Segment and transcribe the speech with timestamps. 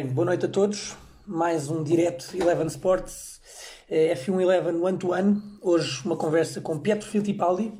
[0.00, 0.96] Bem, boa noite a todos.
[1.26, 3.38] Mais um direto Eleven Sports,
[3.86, 5.42] eh, F1 Eleven One to One.
[5.60, 7.70] Hoje uma conversa com Pietro Fittipaldi.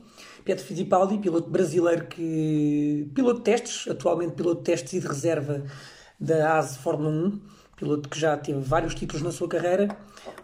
[0.45, 3.11] Pietro Fittipaldi, piloto brasileiro que.
[3.15, 5.65] piloto de testes, atualmente piloto de testes e de reserva
[6.21, 7.41] da ASE Fórmula 1.
[7.75, 9.89] Piloto que já teve vários títulos na sua carreira.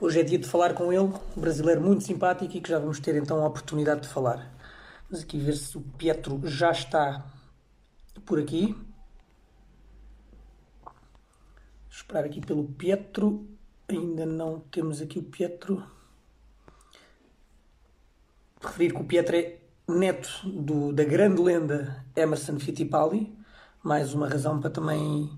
[0.01, 3.01] Hoje é dia de falar com ele, um brasileiro muito simpático e que já vamos
[3.01, 4.51] ter então a oportunidade de falar.
[5.11, 7.23] Vamos aqui ver se o Pietro já está
[8.25, 8.75] por aqui.
[11.97, 13.47] Esperar aqui pelo Pietro.
[13.89, 15.83] Ainda não temos aqui o Pietro.
[18.61, 23.33] Referir que o Pietro é neto do, da grande lenda Emerson Fittipaldi.
[23.83, 25.31] Mais uma razão para também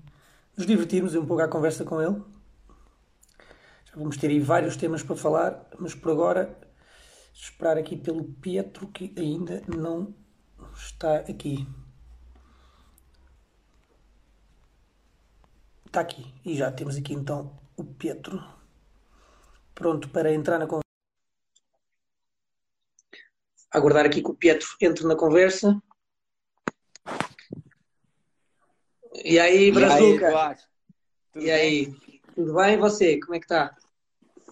[0.57, 2.21] nos divertirmos e um pouco à conversa com ele.
[3.85, 6.57] Já vamos ter aí vários temas para falar, mas por agora
[7.33, 10.13] esperar aqui pelo Pietro que ainda não
[10.75, 11.65] está aqui.
[15.89, 16.31] Está aqui.
[16.45, 18.39] E já temos aqui então o Pietro
[19.73, 20.83] pronto para entrar na conversa.
[23.71, 25.81] Aguardar aqui que o Pietro entre na conversa.
[29.23, 30.29] E aí, Brazuca?
[31.35, 32.21] E aí, e aí?
[32.35, 32.73] Tudo bem?
[32.75, 33.19] E você?
[33.19, 33.75] Como é que tá?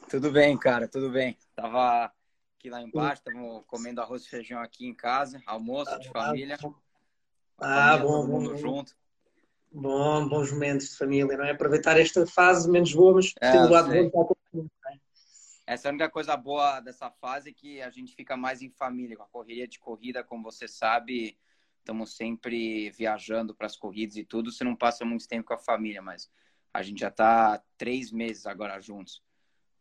[0.10, 1.38] Tudo bem, cara, tudo bem.
[1.56, 2.12] Tava
[2.58, 6.58] aqui lá embaixo, estamos comendo arroz e feijão aqui em casa, almoço de família.
[7.60, 8.58] Ah, bom, bom, bom.
[8.58, 8.94] junto.
[8.94, 9.07] Bom,
[9.72, 11.52] bons momentos de família, não é?
[11.52, 14.98] Aproveitar esta fase menos boa, mas é, tendo lado bom é?
[15.66, 19.18] Essa é a única coisa boa dessa fase que a gente fica mais em família,
[19.18, 21.38] com a correria de corrida, como você sabe,
[21.80, 25.58] estamos sempre viajando para as corridas e tudo, você não passa muito tempo com a
[25.58, 26.30] família, mas
[26.74, 29.22] a gente já está três meses agora juntos.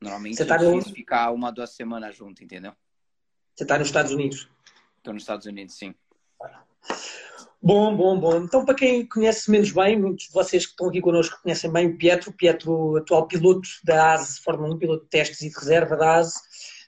[0.01, 0.83] Normalmente você tá é no...
[0.83, 2.73] ficar uma, duas semanas junto, entendeu?
[3.55, 4.49] Você está nos Estados Unidos?
[4.99, 5.95] Estou nos Estados Unidos, sim.
[7.63, 8.37] Bom, bom, bom.
[8.37, 11.87] Então, para quem conhece menos bem, muitos de vocês que estão aqui connosco conhecem bem
[11.89, 15.97] o Pietro, Pietro, atual piloto da ASE, Fórmula 1, piloto de testes e de reserva
[15.97, 16.35] da ASE,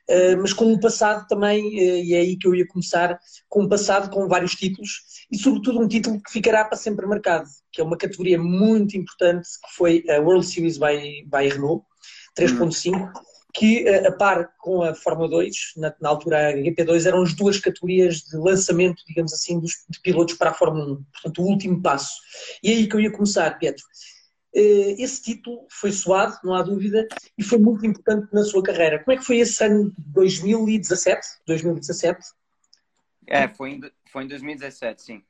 [0.08, 3.18] eh, mas com um passado também, eh, e é aí que eu ia começar,
[3.48, 4.90] com um passado com vários títulos,
[5.32, 9.48] e sobretudo um título que ficará para sempre marcado, que é uma categoria muito importante,
[9.64, 11.84] que foi a World Series by, by Renault,
[12.36, 17.06] 3.5, hum que eh, a par com a Fórmula 2, na, na, altura a GP2,
[17.06, 21.04] eram as duas categorias de lançamento, digamos assim, dos, de pilotos para a Fórmula 1,
[21.12, 22.20] portanto o último passo.
[22.62, 23.82] E é aí que eu ia começar, Pedro.
[24.54, 27.06] Eh, esse título foi suado, não há dúvida,
[27.36, 29.02] e foi muito importante na sua carreira.
[29.02, 31.20] Como é que foi esse ano de 2017?
[31.46, 32.26] 2017?
[33.26, 35.22] É, foi em, foi em 2017, sim.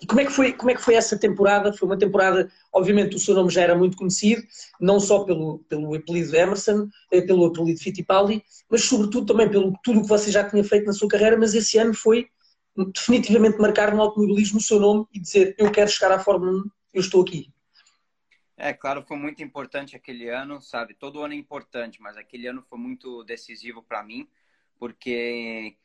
[0.00, 1.72] E como é, que foi, como é que foi essa temporada?
[1.72, 4.42] Foi uma temporada, obviamente o seu nome já era muito conhecido,
[4.80, 10.00] não só pelo, pelo apelido Emerson, eh, pelo apelido Fittipaldi, mas sobretudo também pelo tudo
[10.00, 12.28] o que você já tinha feito na sua carreira, mas esse ano foi
[12.94, 16.70] definitivamente marcar no automobilismo o seu nome e dizer eu quero chegar à Fórmula 1,
[16.94, 17.52] eu estou aqui.
[18.56, 20.92] É, claro, foi muito importante aquele ano, sabe?
[20.94, 24.28] Todo ano é importante, mas aquele ano foi muito decisivo para mim,
[24.78, 25.76] porque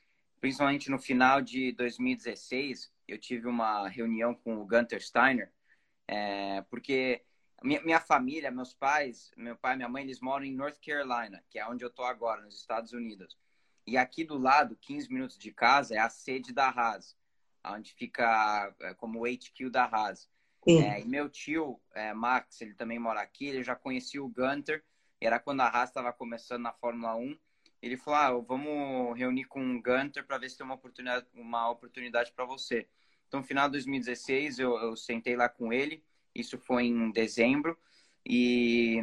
[0.46, 5.52] principalmente no final de 2016, eu tive uma reunião com o Gunter Steiner,
[6.08, 7.24] é, porque
[7.64, 11.44] minha, minha, família, meus pais, meu pai e minha mãe, eles moram em North Carolina,
[11.50, 13.36] que é onde eu estou agora, nos Estados Unidos.
[13.88, 17.18] E aqui do lado, 15 minutos de casa, é a sede da Haas,
[17.66, 20.30] onde fica é, como o HQ da Haas.
[20.68, 24.86] É, e meu tio, é, Max, ele também mora aqui, ele já conhecia o Gunter,
[25.20, 27.36] era quando a Haas estava começando na Fórmula 1,
[27.82, 31.70] ele falou: ah, vamos reunir com o Gunter para ver se tem uma oportunidade, uma
[31.70, 32.88] oportunidade para você.
[33.28, 36.04] Então, no final de 2016, eu, eu, sentei lá com ele,
[36.34, 37.78] isso foi em dezembro,
[38.26, 39.02] e,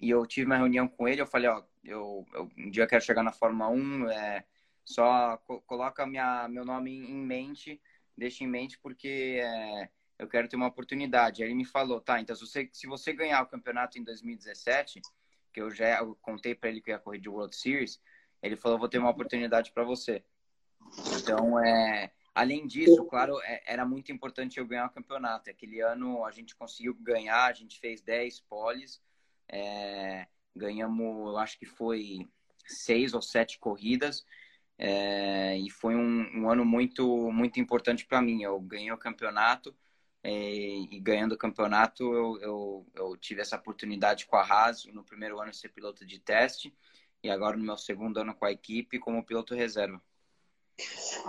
[0.00, 1.20] e eu tive uma reunião com ele.
[1.20, 4.44] Eu falei: ó, eu, eu um dia eu quero chegar na Fórmula 1, é,
[4.84, 7.80] só co coloca minha, meu nome em mente,
[8.16, 11.42] deixa em mente, porque é, eu quero ter uma oportunidade.
[11.42, 15.00] Aí ele me falou: tá, então se você, se você ganhar o campeonato em 2017,
[15.52, 18.00] que eu já contei para ele que ia correr de World Series
[18.42, 20.24] ele falou, vou ter uma oportunidade para você.
[21.16, 25.48] Então, é, além disso, claro, é, era muito importante eu ganhar o campeonato.
[25.48, 29.00] Aquele ano a gente conseguiu ganhar, a gente fez 10 poles,
[29.48, 32.28] é, ganhamos, acho que foi
[32.66, 34.24] seis ou sete corridas,
[34.78, 38.42] é, e foi um, um, ano muito, muito importante para mim.
[38.42, 39.74] Eu ganhei o campeonato,
[40.22, 45.02] é, e ganhando o campeonato eu, eu, eu, tive essa oportunidade com a Haas, no
[45.02, 46.72] primeiro ano ser piloto de teste,
[47.22, 50.00] e agora no meu segundo ano com a equipe como piloto reserva.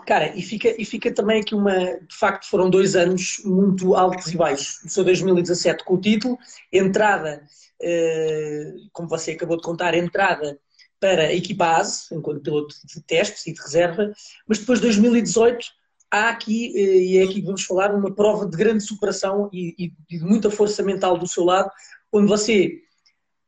[0.07, 1.74] Cara, e fica, e fica também aqui uma.
[1.74, 4.84] De facto, foram dois anos muito altos e baixos.
[4.84, 6.38] O seu 2017 com o título,
[6.72, 7.45] entrada,
[7.81, 10.60] eh, como você acabou de contar, entrada
[11.00, 14.13] para a equipa ASE, enquanto piloto de testes e de reserva,
[14.48, 15.68] mas depois 2018
[16.10, 19.75] há aqui, eh, e é aqui que vamos falar, uma prova de grande superação e,
[19.78, 21.69] e, de muita força mental do seu lado,
[22.12, 22.81] onde você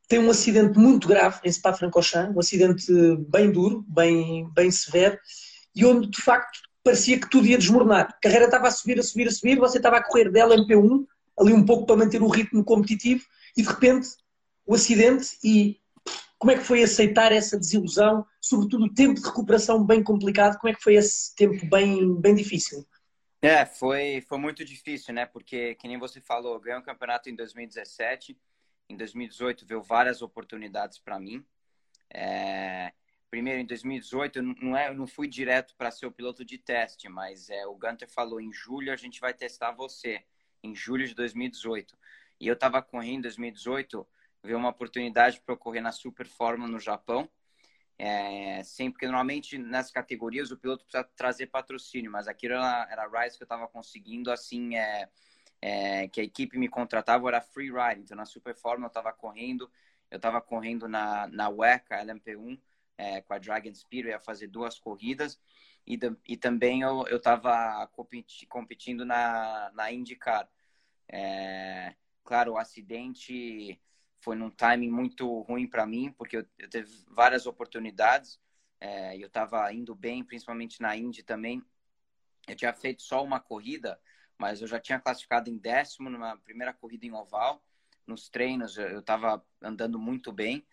[0.07, 2.85] tem um acidente muito grave em Spa-Francorchamps, um acidente
[3.29, 5.17] bem duro, bem, bem severo,
[5.75, 8.09] e onde de facto parecia que tudo ia desmoronar.
[8.09, 11.05] A carreira estava a subir, a subir, a subir, você estava a correr dela MP1,
[11.39, 13.23] ali um pouco para manter o ritmo competitivo,
[13.57, 14.09] e de repente
[14.65, 15.79] o acidente e
[16.37, 20.71] como é que foi aceitar essa desilusão, sobretudo o tempo de recuperação bem complicado, como
[20.71, 22.85] é que foi esse tempo bem, bem difícil?
[23.41, 25.25] É, foi, foi muito difícil, né?
[25.25, 28.37] Porque, que nem você falou, ganhei um campeonato em 2017,
[28.89, 31.45] em 2018 veio várias oportunidades para mim.
[32.09, 32.93] É,
[33.29, 36.57] primeiro, em 2018, eu não, é, eu não fui direto para ser o piloto de
[36.57, 40.23] teste, mas é, o Gunter falou: em julho a gente vai testar você,
[40.63, 41.97] em julho de 2018.
[42.39, 44.07] E eu estava correndo em 2018,
[44.43, 47.29] veio uma oportunidade para correr na Super Fórmula no Japão.
[47.97, 53.03] É, sempre, porque normalmente nas categorias o piloto precisa trazer patrocínio, mas aquilo era, era
[53.05, 55.09] a Rise que eu estava conseguindo, assim, é,
[55.61, 58.01] é, que a equipe me contratava era free ride.
[58.01, 59.69] Então, na Super Fórmula eu estava correndo,
[60.11, 62.59] eu estava correndo na, na WECA LMP1
[62.97, 65.39] é, com a Dragon Speed, eu ia fazer duas corridas.
[65.87, 70.49] E, e também eu estava competi, competindo na, na IndyCar.
[71.07, 71.93] É,
[72.23, 73.79] claro, o acidente
[74.19, 78.39] foi num timing muito ruim para mim, porque eu, eu teve várias oportunidades.
[78.79, 81.63] É, eu estava indo bem, principalmente na Indy também.
[82.47, 83.99] Eu tinha feito só uma corrida,
[84.37, 87.63] mas eu já tinha classificado em décimo numa primeira corrida em oval.
[88.05, 90.65] Nos treinos eu estava andando muito bem.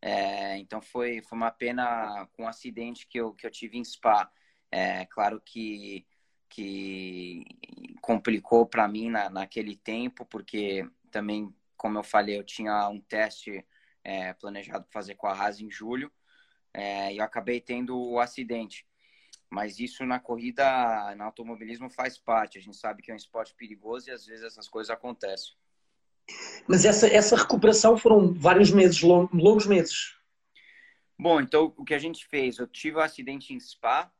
[0.00, 3.84] É, então foi, foi uma pena com um acidente que eu, que eu tive em
[3.84, 4.30] Spa.
[4.70, 6.06] É, claro que,
[6.48, 7.44] que
[8.02, 13.64] complicou para mim na, naquele tempo, porque também, como eu falei, eu tinha um teste
[14.02, 16.12] é, planejado fazer com a Haas em julho
[16.74, 18.84] é, e eu acabei tendo o acidente.
[19.54, 22.58] Mas isso na corrida, no automobilismo, faz parte.
[22.58, 25.54] A gente sabe que é um esporte perigoso e às vezes essas coisas acontecem.
[26.66, 30.18] Mas essa, essa recuperação foram vários meses, longos meses.
[31.16, 32.58] Bom, então o que a gente fez?
[32.58, 34.12] Eu tive um acidente em Spa,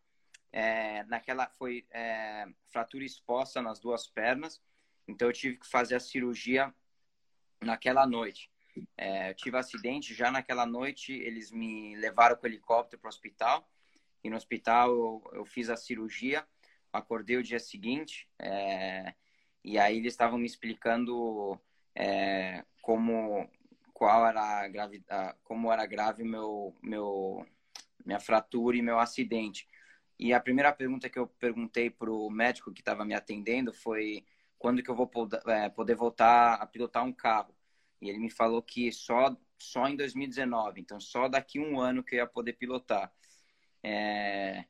[0.53, 4.63] é, naquela foi é, fratura exposta nas duas pernas,
[5.09, 6.73] então eu tive que fazer a cirurgia
[7.61, 8.49] naquela noite.
[8.97, 13.09] É, eu tive um acidente já naquela noite, eles me levaram com o helicóptero para
[13.09, 13.69] o hospital
[14.25, 16.44] e no hospital eu, eu fiz a cirurgia,
[16.93, 19.15] acordei o dia seguinte é,
[19.62, 21.61] e aí eles estavam me explicando
[21.94, 23.49] é, como
[23.93, 25.05] qual era grave,
[25.44, 27.47] como era grave meu meu
[28.05, 29.67] minha fratura e meu acidente.
[30.19, 34.25] E a primeira pergunta que eu perguntei para o médico que estava me atendendo foi
[34.59, 35.11] quando que eu vou
[35.47, 37.55] é, poder voltar a pilotar um carro.
[38.00, 42.17] E ele me falou que só só em 2019, então só daqui um ano que
[42.17, 43.11] eu ia poder pilotar.
[43.85, 44.65] É,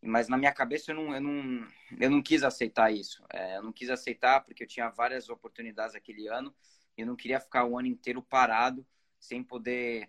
[0.00, 1.68] mas na minha cabeça eu não, eu não,
[1.98, 3.22] eu não quis aceitar isso.
[3.32, 6.54] É, eu não quis aceitar porque eu tinha várias oportunidades aquele ano
[6.96, 8.86] e eu não queria ficar o ano inteiro parado
[9.18, 10.08] sem poder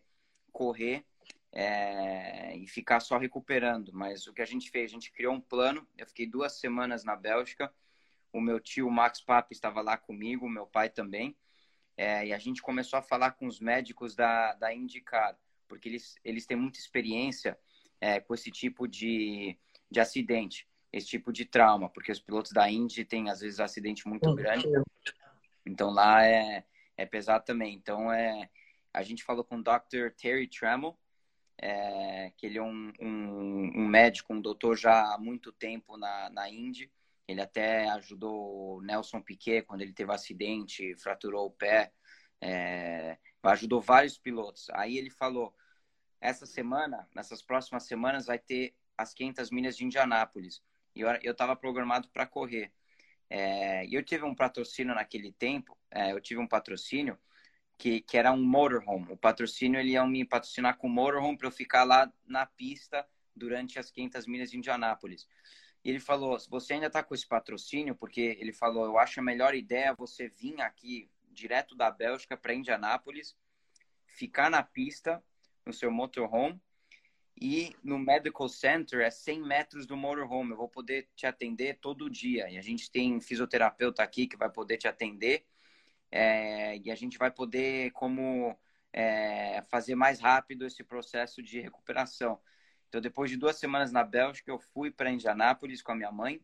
[0.52, 1.04] correr
[1.52, 3.92] é, e ficar só recuperando.
[3.94, 5.86] Mas o que a gente fez, a gente criou um plano.
[5.98, 7.74] Eu fiquei duas semanas na Bélgica.
[8.32, 11.36] O meu tio Max Pape estava lá comigo, meu pai também.
[11.98, 16.16] É, e a gente começou a falar com os médicos da, da IndyCar, porque eles,
[16.24, 17.60] eles têm muita experiência
[18.02, 19.56] é, com esse tipo de,
[19.90, 24.08] de acidente, esse tipo de trauma, porque os pilotos da Indy têm, às vezes, acidente
[24.08, 24.68] muito grande.
[25.66, 26.66] Então, lá é,
[26.98, 27.76] é pesado também.
[27.76, 28.50] Então, é,
[28.92, 30.10] a gente falou com o Dr.
[30.18, 30.98] Terry Trammell,
[31.62, 36.30] é, que ele é um, um, um, médico, um doutor já há muito tempo na,
[36.32, 36.92] na Indy.
[37.28, 41.94] Ele até ajudou o Nelson Piquet quando ele teve um acidente, fraturou o pé.
[42.42, 44.70] É, ajudou vários pilotos.
[44.72, 45.54] Aí ele falou:
[46.22, 50.62] essa semana, nessas próximas semanas, vai ter as 500 milhas de Indianápolis.
[50.96, 52.72] E eu estava programado para correr.
[53.30, 57.18] É, e eu tive um patrocínio naquele tempo, é, eu tive um patrocínio
[57.78, 59.14] que, que era um motorhome.
[59.14, 63.80] O patrocínio ele ia me patrocinar com motorhome para eu ficar lá na pista durante
[63.80, 65.28] as 500 milhas de Indianápolis.
[65.84, 69.20] E ele falou: se você ainda está com esse patrocínio, porque ele falou, eu acho
[69.20, 73.36] a melhor ideia você vir aqui direto da Bélgica para Indianápolis,
[74.06, 75.24] ficar na pista
[75.72, 76.62] no seu motorhome.
[77.40, 80.52] E no Medical Center é 100 metros do motorhome.
[80.52, 82.50] Eu vou poder te atender todo dia.
[82.50, 85.46] E a gente tem fisioterapeuta aqui que vai poder te atender.
[86.12, 88.56] É, e a gente vai poder como
[88.94, 92.40] é, fazer mais rápido esse processo de recuperação.
[92.90, 96.42] Então, depois de duas semanas na Bélgica, eu fui para Indianápolis com a minha mãe.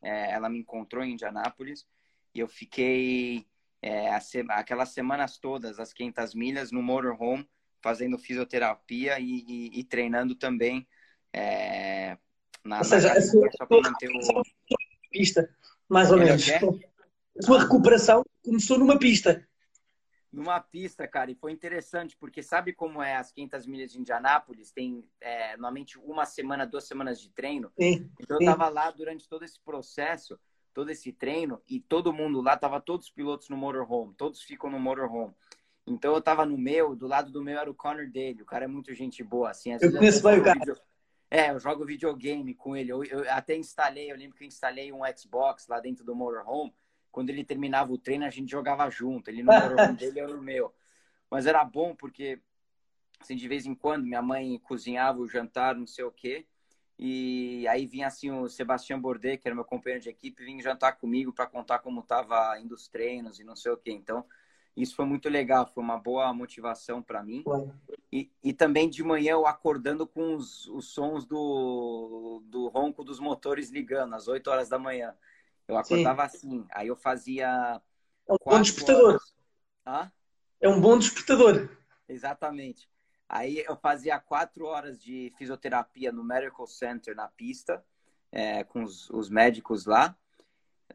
[0.00, 1.86] É, ela me encontrou em Indianápolis
[2.32, 3.44] e eu fiquei
[3.82, 4.08] é,
[4.50, 7.46] aquelas semanas todas, as 500 milhas, no motorhome,
[7.82, 10.86] fazendo fisioterapia e, e, e treinando também
[11.32, 12.16] é,
[12.64, 14.42] na, Ou seja, na sua, só para manter o...
[15.10, 15.48] pista,
[15.88, 16.48] mais ou menos.
[16.50, 19.46] A tua recuperação começou numa pista.
[20.32, 24.70] Numa pista, cara, e foi interessante, porque sabe como é as 500 milhas de Indianápolis?
[24.70, 27.72] Tem é, normalmente uma semana, duas semanas de treino.
[27.80, 28.44] Sim, então sim.
[28.44, 30.38] eu tava lá durante todo esse processo,
[30.72, 34.70] todo esse treino, e todo mundo lá, tava todos os pilotos no motorhome, todos ficam
[34.70, 35.34] no motorhome.
[35.92, 38.64] Então eu tava no meu, do lado do meu era o Connor dele, o cara
[38.64, 39.72] é muito gente boa, assim.
[39.72, 40.58] eu conheço bem o cara.
[40.58, 40.76] Video...
[41.30, 42.90] É, eu jogo videogame com ele.
[42.90, 46.74] Eu, eu, até instalei, eu lembro que eu instalei um Xbox lá dentro do motorhome
[47.10, 49.28] quando ele terminava o treino, a gente jogava junto.
[49.28, 50.74] Ele no motorhome dele, eu no meu.
[51.30, 52.40] Mas era bom porque,
[53.20, 56.46] assim, de vez em quando, minha mãe cozinhava o jantar, não sei o quê.
[56.98, 60.92] E aí vinha, assim, o Sebastião Bordet, que era meu companheiro de equipe, vinha jantar
[60.98, 63.90] comigo para contar como tava indo os treinos e não sei o quê.
[63.90, 64.24] Então,
[64.76, 67.44] isso foi muito legal, foi uma boa motivação para mim.
[68.12, 73.18] E, e também de manhã eu acordando com os, os sons do, do ronco dos
[73.18, 75.14] motores ligando, às 8 horas da manhã.
[75.66, 76.36] Eu acordava Sim.
[76.36, 77.80] assim, aí eu fazia.
[78.28, 79.20] É um bom despertador.
[80.60, 81.68] É um bom despertador.
[82.08, 82.88] Exatamente.
[83.28, 87.84] Aí eu fazia quatro horas de fisioterapia no Medical Center na pista,
[88.32, 90.16] é, com os, os, médicos lá.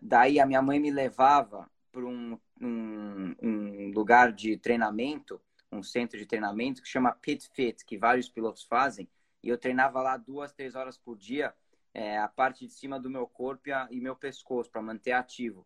[0.01, 6.17] Daí a minha mãe me levava para um, um, um, lugar de treinamento, um centro
[6.17, 9.09] de treinamento que chama Pit Fit, que vários pilotos fazem.
[9.43, 11.53] E eu treinava lá duas, três horas por dia
[11.95, 15.13] é, a parte de cima do meu corpo e, a, e meu pescoço para manter
[15.13, 15.65] ativo.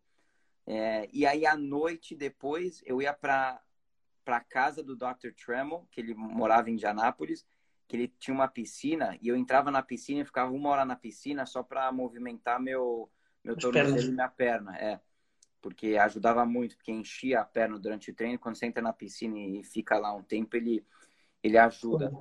[0.67, 3.59] É, e aí à noite depois eu ia para
[4.23, 5.31] para casa do Dr.
[5.43, 7.47] Tremel, que ele morava em Indianápolis,
[7.87, 10.95] que ele tinha uma piscina e eu entrava na piscina e ficava uma hora na
[10.95, 13.09] piscina só para movimentar meu
[13.43, 14.99] meu tornozelo e minha perna, é.
[15.61, 19.37] Porque ajudava muito, porque enchia a perna durante o treino, quando você entra na piscina
[19.37, 20.85] e fica lá um tempo, ele
[21.43, 22.11] ele ajuda.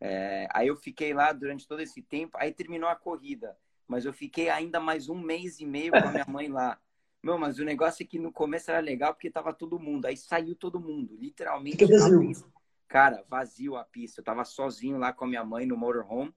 [0.00, 4.12] É, aí eu fiquei lá durante todo esse tempo, aí terminou a corrida, mas eu
[4.12, 6.78] fiquei ainda mais um mês e meio com a minha mãe lá.
[7.22, 10.16] Meu, mas o negócio é que no começo era legal porque tava todo mundo, aí
[10.16, 11.84] saiu todo mundo, literalmente.
[11.84, 12.52] Vazio.
[12.86, 14.20] Cara, vazio a pista.
[14.20, 16.32] Eu tava sozinho lá com a minha mãe no motorhome,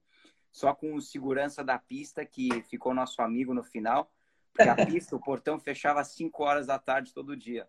[0.52, 4.12] só com o segurança da pista que ficou nosso amigo no final,
[4.54, 7.68] porque a pista, o portão fechava às 5 horas da tarde todo dia.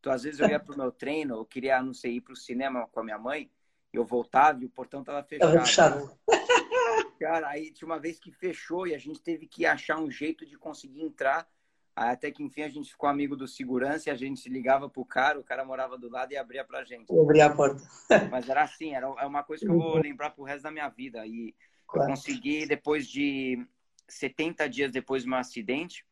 [0.00, 2.86] Então, às vezes eu ia pro meu treino, eu queria, não sei, ir pro cinema
[2.88, 3.50] com a minha mãe,
[3.92, 6.16] eu voltava e o portão tava fechado.
[7.18, 10.44] Cara, aí tinha uma vez que fechou e a gente teve que achar um jeito
[10.44, 11.48] de conseguir entrar.
[11.94, 15.40] Até que enfim a gente ficou amigo do segurança e a gente ligava pro cara,
[15.40, 17.10] o cara morava do lado e abria pra gente.
[17.10, 17.82] Abria a porta.
[18.30, 20.90] Mas era assim, era é uma coisa que eu vou lembrar pro resto da minha
[20.90, 21.26] vida.
[21.26, 21.54] E
[21.86, 22.10] claro.
[22.10, 23.66] eu consegui, depois de
[24.06, 26.04] 70 dias depois do meu acidente,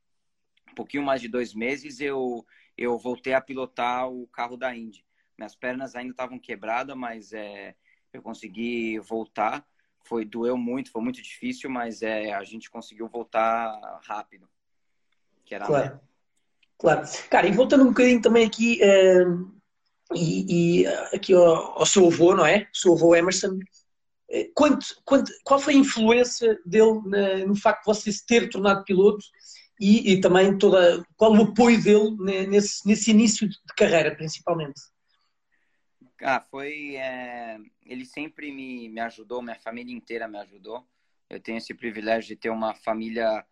[0.75, 2.45] um pouquinho mais de dois meses, eu,
[2.77, 5.05] eu voltei a pilotar o carro da Indy.
[5.39, 7.77] Minhas pernas ainda estavam quebradas, mas é,
[8.13, 9.65] eu consegui voltar.
[10.03, 14.49] Foi doeu muito, foi muito difícil, mas é, a gente conseguiu voltar rápido.
[15.45, 16.01] Que era claro.
[16.77, 17.07] Claro.
[17.31, 19.55] Cara, e voltando um bocadinho também aqui, uh,
[20.13, 22.69] e, e, aqui ao, ao, seu avô, não é?
[22.75, 23.61] O seu avô Emerson.
[24.29, 28.51] Eh, quanto, quanto, qual foi a influência dele na, no facto de você se ter
[28.51, 29.25] tornado piloto
[29.85, 34.81] e, e, também toda, qual o apoio dele nesse, nesse início de carreira, principalmente?
[36.23, 36.97] Ah, foi.
[36.97, 37.59] É...
[37.85, 40.87] Ele sempre me, me ajudou, minha família inteira me ajudou.
[41.29, 43.45] Eu tenho esse privilégio de ter uma família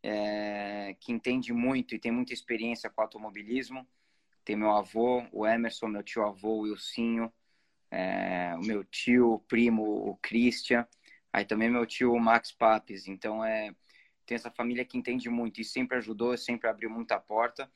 [0.00, 0.94] é...
[1.00, 3.84] que entende muito e tem muita experiência com automobilismo.
[4.44, 7.32] Tem meu avô, o Emerson, meu tio avô, o Wilsinho,
[7.90, 8.54] é...
[8.54, 10.86] o meu tio, o primo, o Christian,
[11.32, 13.08] aí também meu tio, o Max Papes.
[13.08, 13.74] Então, é...
[14.30, 17.68] tem essa família que entende muito e sempre ajudou, sempre abriu muita porta,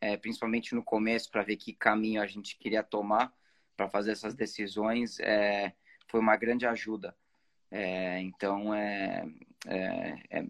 [0.00, 0.16] é...
[0.16, 3.30] principalmente no começo, para ver que caminho a gente queria tomar
[3.76, 5.72] para fazer essas decisões é,
[6.08, 7.14] foi uma grande ajuda.
[7.70, 9.24] É, então, é,
[9.66, 10.44] é, é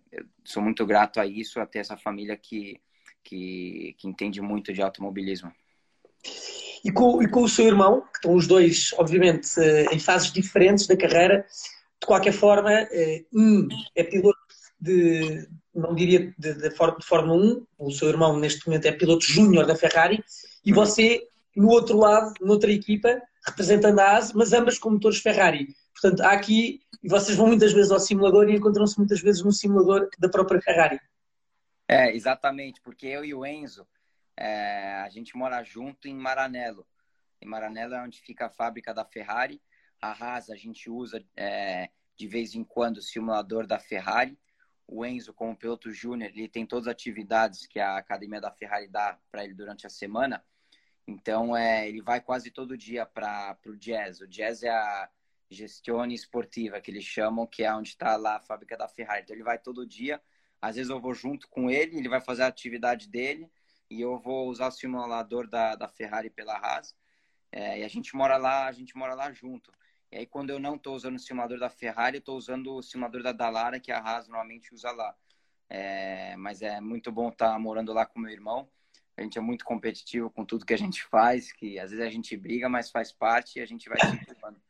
[0.44, 2.80] sou muito grato a isso, a ter essa família que,
[3.22, 5.52] que, que entende muito de automobilismo.
[6.84, 10.32] E com, e com, o seu irmão, que estão os dois, obviamente, eh, em fases
[10.32, 11.44] diferentes da carreira,
[12.00, 14.37] de qualquer forma, eh, um é piloto
[14.80, 19.24] de, não diria de, de, de Fórmula 1, o seu irmão neste momento é piloto
[19.24, 20.22] júnior da Ferrari,
[20.64, 25.74] e você no outro lado, noutra equipa, representando a ASE, mas ambas com motores Ferrari.
[25.92, 29.50] Portanto, há aqui, e vocês vão muitas vezes ao simulador e encontram-se muitas vezes no
[29.50, 31.00] simulador da própria Ferrari.
[31.88, 33.88] É, exatamente, porque eu e o Enzo,
[34.36, 36.86] é, a gente mora junto em Maranello.
[37.40, 39.60] Em Maranello é onde fica a fábrica da Ferrari.
[40.00, 44.38] A Haas a gente usa é, de vez em quando o simulador da Ferrari.
[44.90, 48.88] O Enzo, como piloto júnior, ele tem todas as atividades que a academia da Ferrari
[48.88, 50.42] dá para ele durante a semana.
[51.06, 54.20] Então, é, ele vai quase todo dia para o Jazz.
[54.20, 55.10] O Jazz é a
[55.50, 59.22] gestione esportiva que eles chamam, que é onde está lá a fábrica da Ferrari.
[59.22, 60.20] Então, ele vai todo dia.
[60.60, 63.50] Às vezes eu vou junto com ele, ele vai fazer a atividade dele
[63.90, 66.96] e eu vou usar o simulador da, da Ferrari pela Haas.
[67.52, 69.70] É, e a gente mora lá, a gente mora lá junto.
[70.10, 72.82] E aí quando eu não estou usando o simulador da Ferrari, eu estou usando o
[72.82, 75.14] simulador da Dallara, que a Haas normalmente usa lá.
[75.68, 78.68] É, mas é muito bom estar tá morando lá com meu irmão.
[79.16, 82.10] A gente é muito competitivo com tudo que a gente faz, que às vezes a
[82.10, 84.60] gente briga, mas faz parte e a gente vai se empurrando.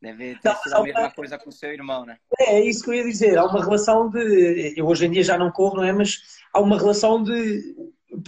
[0.00, 2.18] Deve ter sido a mesma coisa com seu irmão, né?
[2.38, 3.38] É, é isso que eu ia dizer.
[3.38, 4.74] Há uma relação de.
[4.76, 5.92] Eu hoje em dia já não corro, não é?
[5.92, 7.74] Mas há uma relação de.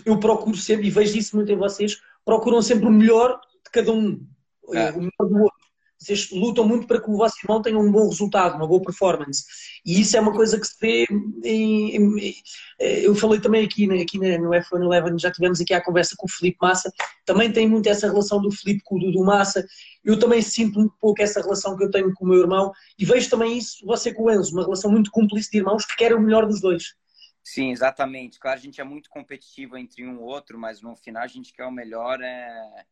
[0.05, 3.93] Eu procuro sempre, e vejo isso muito em vocês, procuram sempre o melhor de cada
[3.93, 4.27] um.
[4.73, 4.91] É.
[4.91, 5.56] O melhor do outro.
[5.99, 9.45] Vocês lutam muito para que o vosso irmão tenha um bom resultado, uma boa performance.
[9.85, 11.07] E isso é uma coisa que se vê.
[11.43, 12.35] Em, em,
[12.79, 16.31] eu falei também aqui, aqui no F1 Eleven, já tivemos aqui a conversa com o
[16.31, 16.93] Felipe Massa,
[17.25, 19.67] também tem muito essa relação do Felipe com o do Massa.
[20.05, 23.05] Eu também sinto um pouco essa relação que eu tenho com o meu irmão e
[23.05, 26.17] vejo também isso, você com o Enzo, uma relação muito cúmplice de irmãos que querem
[26.17, 26.95] o melhor dos dois.
[27.43, 28.41] Sim, exatamente.
[28.41, 31.53] Claro, a gente é muito competitivo entre um e outro, mas no final a gente
[31.53, 32.21] quer o melhor.
[32.21, 32.85] É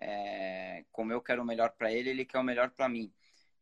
[0.00, 3.12] é, como eu quero o melhor para ele, ele quer o melhor para mim.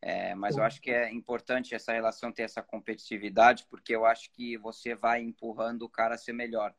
[0.00, 4.32] É, mas eu acho que é importante essa relação ter essa competitividade, porque eu acho
[4.32, 6.74] que você vai empurrando o cara a ser melhor.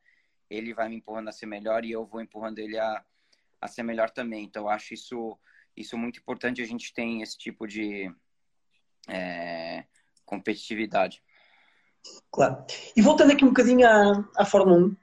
[0.49, 3.03] Ele vai me empurrando a ser melhor e eu vou empurrando ele a,
[3.61, 4.43] a ser melhor também.
[4.43, 5.39] Então eu acho isso,
[5.75, 6.61] isso muito importante.
[6.61, 8.13] A gente tem esse tipo de
[9.07, 9.85] é,
[10.25, 11.23] competitividade.
[12.29, 12.65] Claro.
[12.95, 14.95] E voltando aqui um bocadinho à, à Fórmula 1,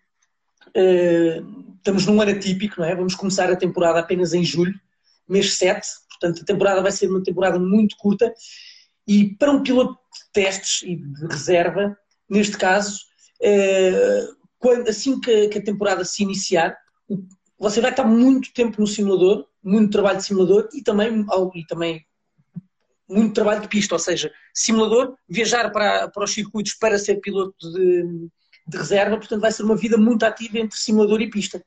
[0.77, 2.95] uh, estamos num ano atípico, não é?
[2.95, 4.75] Vamos começar a temporada apenas em julho,
[5.29, 8.33] mês 7, portanto a temporada vai ser uma temporada muito curta.
[9.07, 11.97] E para um piloto de testes e de reserva,
[12.29, 13.01] neste caso,
[13.43, 16.77] eh, quando, assim que, que a temporada se iniciar,
[17.59, 21.25] você vai estar muito tempo no simulador, muito trabalho de simulador e também,
[21.55, 22.07] e também
[23.09, 27.73] muito trabalho de pista, ou seja, simulador, viajar para, para os circuitos para ser piloto
[27.73, 28.29] de,
[28.71, 31.63] de reserva, portanto vai ser uma vida muito ativa entre simulador e pista.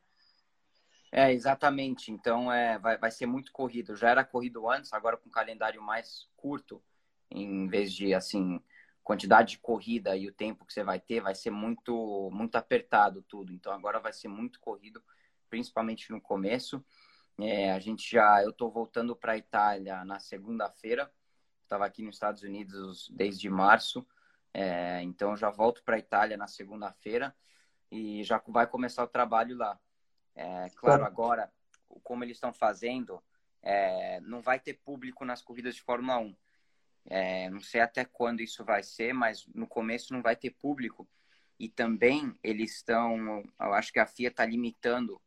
[1.11, 2.11] É, exatamente.
[2.11, 3.95] Então é, vai, vai ser muito corrido.
[3.95, 6.81] Já era corrido antes, agora com um calendário mais curto,
[7.29, 8.59] em vez de assim
[9.03, 13.21] quantidade de corrida e o tempo que você vai ter, vai ser muito muito apertado
[13.21, 13.51] tudo.
[13.53, 15.03] Então agora vai ser muito corrido,
[15.49, 16.83] principalmente no começo.
[17.39, 21.11] É, a gente já, eu estou voltando para a Itália na segunda-feira.
[21.63, 24.05] Estava aqui nos Estados Unidos desde março,
[24.53, 27.35] é, então já volto para a Itália na segunda-feira
[27.91, 29.79] e já vai começar o trabalho lá.
[30.35, 31.51] É, claro, agora,
[32.03, 33.21] como eles estão fazendo,
[33.61, 36.35] é, não vai ter público nas corridas de Fórmula 1.
[37.05, 41.07] É, não sei até quando isso vai ser, mas no começo não vai ter público.
[41.59, 45.21] E também eles estão, eu acho que a FIA está limitando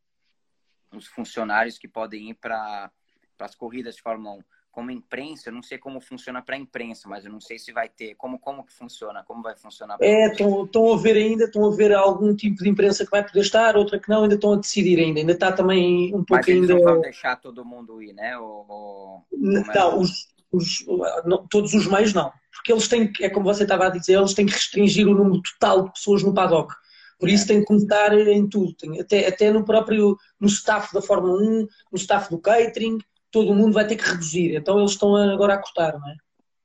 [0.91, 2.91] os funcionários que podem ir para
[3.39, 4.43] as corridas de Fórmula 1
[4.77, 7.71] como imprensa, eu não sei como funciona para a imprensa, mas eu não sei se
[7.71, 8.13] vai ter.
[8.13, 9.23] Como, como que funciona?
[9.23, 9.97] Como vai funcionar?
[9.99, 13.39] É, estão a ver ainda, estão a ver algum tipo de imprensa que vai poder
[13.39, 15.19] estar, outra que não, ainda estão a decidir ainda.
[15.19, 16.75] Ainda está também um pouco mas eles ainda.
[16.75, 18.37] Não vão deixar todo mundo ir, né?
[18.37, 19.25] Ou, ou...
[19.31, 19.95] Não, é?
[19.95, 20.85] os, os,
[21.25, 22.31] não, todos os meios não.
[22.53, 25.41] Porque eles têm, é como você estava a dizer, eles têm que restringir o número
[25.41, 26.71] total de pessoas no paddock.
[27.17, 27.47] Por isso é.
[27.47, 31.67] tem que contar em tudo, tem, até, até no próprio no staff da Fórmula 1,
[31.91, 32.99] no staff do catering,
[33.37, 34.55] todo mundo vai ter que reduzir.
[34.55, 36.15] Então eles estão agora a cortar, não é?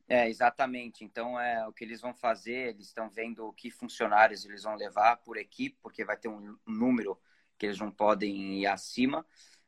[0.09, 1.05] É, exatamente.
[1.05, 5.17] Então, é o que eles vão fazer, eles estão vendo que funcionários eles vão levar
[5.19, 7.19] por equipe, porque vai ter um número
[7.59, 9.25] que eles não podem ir acima.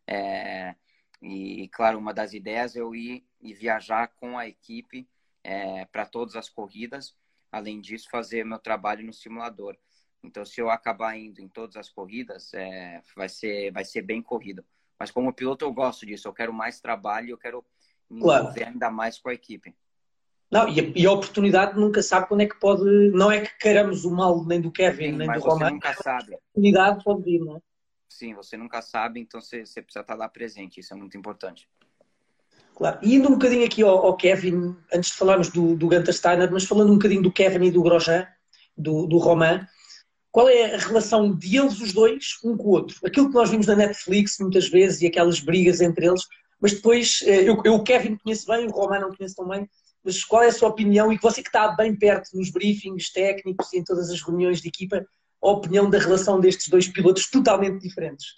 [0.07, 0.75] É,
[1.23, 5.09] e, claro, uma das ideias é eu ir e viajar com a equipe
[5.43, 7.17] é, para todas as corridas.
[7.51, 9.77] Além disso, fazer meu trabalho no simulador.
[10.23, 14.23] Então, se eu acabar indo em todas as corridas, é, vai, ser, vai ser bem
[14.23, 14.65] corrido.
[15.05, 17.63] Mas como piloto eu gosto disso, eu quero mais trabalho, eu quero
[18.09, 18.45] me claro.
[18.45, 19.75] envolver ainda mais com a equipe.
[20.51, 22.83] Não, e a, e a, oportunidade nunca sabe quando é que pode.
[23.11, 25.73] Não é que queiramos o mal nem do Kevin, Sim, nem do Roman.
[25.73, 26.33] nunca sabe.
[26.33, 27.61] A oportunidade pode vir, não é?
[28.09, 31.69] Sim, você nunca sabe, então você, você, precisa estar lá presente, isso é muito importante.
[32.75, 32.99] Claro.
[33.03, 36.51] E indo um bocadinho aqui ao, ao Kevin, antes de falarmos do, do Gunter Steiner,
[36.51, 38.27] mas falando um bocadinho do Kevin e do Grosjean,
[38.75, 39.67] do, do Romain,
[40.35, 42.99] qual é a relação deles, os dois, um com o outro?
[43.07, 46.27] Aquilo que nós vimos na Netflix muitas vezes e aquelas brigas entre eles,
[46.61, 49.71] mas depois, eh, eu, eu o Kevin conheço bem, o Roman não conheço tão bem,
[50.03, 53.13] mas qual é a sua opinião e que você que está bem perto nos briefings
[53.13, 55.07] técnicos e em todas as reuniões de equipa,
[55.41, 58.35] a opinião da relação destes dois pilotos totalmente diferentes?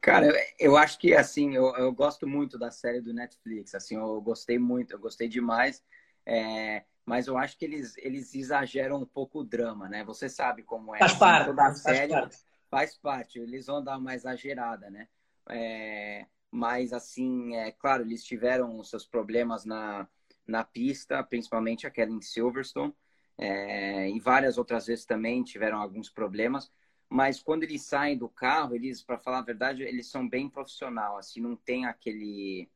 [0.00, 4.20] Cara, eu acho que assim, eu, eu gosto muito da série do Netflix, assim, eu
[4.20, 5.80] gostei muito, eu gostei demais.
[6.26, 10.04] É, mas eu acho que eles, eles exageram um pouco o drama, né?
[10.04, 10.98] Você sabe como é.
[10.98, 11.46] Faz parte.
[11.46, 12.36] Toda faz série parte.
[12.70, 13.38] faz parte.
[13.38, 15.08] Eles vão dar uma exagerada, né?
[15.48, 20.06] É, mas, assim, é claro, eles tiveram os seus problemas na,
[20.46, 22.94] na pista, principalmente aquela em Silverstone.
[23.38, 26.70] É, e várias outras vezes também tiveram alguns problemas.
[27.08, 31.16] Mas quando eles saem do carro, eles, para falar a verdade, eles são bem profissional.
[31.18, 32.70] Assim, não tem aquele.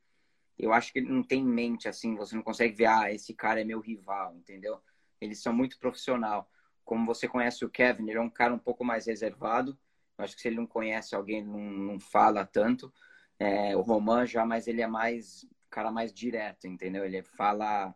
[0.59, 2.17] Eu acho que ele não tem em mente assim.
[2.17, 4.81] Você não consegue ver, ah, esse cara é meu rival, entendeu?
[5.21, 6.51] Eles são muito profissional.
[6.85, 9.79] Como você conhece o Kevin, ele é um cara um pouco mais reservado.
[10.19, 12.93] Eu acho que se ele não conhece alguém, não, não fala tanto.
[13.39, 17.05] É, o Roman já, mas ele é mais cara mais direto, entendeu?
[17.05, 17.95] Ele fala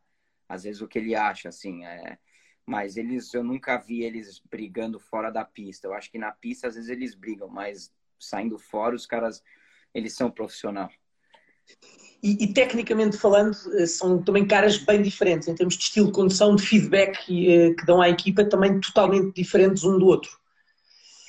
[0.48, 1.84] às vezes o que ele acha, assim.
[1.86, 2.18] É...
[2.66, 5.86] Mas eles, eu nunca vi eles brigando fora da pista.
[5.86, 9.42] Eu acho que na pista às vezes eles brigam, mas saindo fora os caras,
[9.94, 10.92] eles são profissionais.
[12.22, 16.12] E, e, tecnicamente falando, eh, são também caras bem diferentes em termos de estilo de
[16.12, 20.38] condução, de feedback eh, que dão à equipa, também totalmente diferentes um do outro.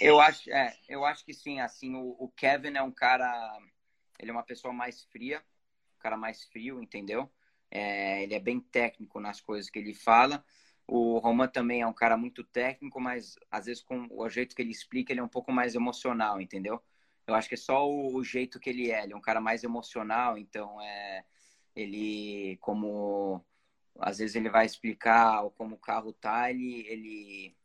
[0.02, 1.60] Eu acho, é, eu acho que sim.
[1.62, 3.58] Assim, o, o Kevin é um cara,
[4.20, 5.42] ele é uma pessoa mais fria,
[5.96, 7.32] um cara mais frio, entendeu?
[7.70, 10.44] É, ele é bem técnico nas coisas que ele fala.
[10.86, 14.62] O Roman também é um cara muito técnico, mas às vezes com o jeito que
[14.62, 16.82] ele explica, ele é um pouco mais emocional, entendeu?
[17.32, 19.04] Eu acho que é só o, o jeito que ele é.
[19.04, 21.24] Ele é um cara mais emocional, então é
[21.76, 23.44] ele como
[24.00, 27.56] às vezes ele vai explicar como o carro tá, ele, ele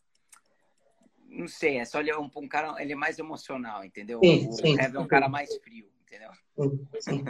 [1.29, 4.21] não sei, é só ele é um, um cara, ele é mais emocional, entendeu?
[4.23, 6.31] Sim, o sim, é um cara mais frio, entendeu?
[7.01, 7.25] Sim,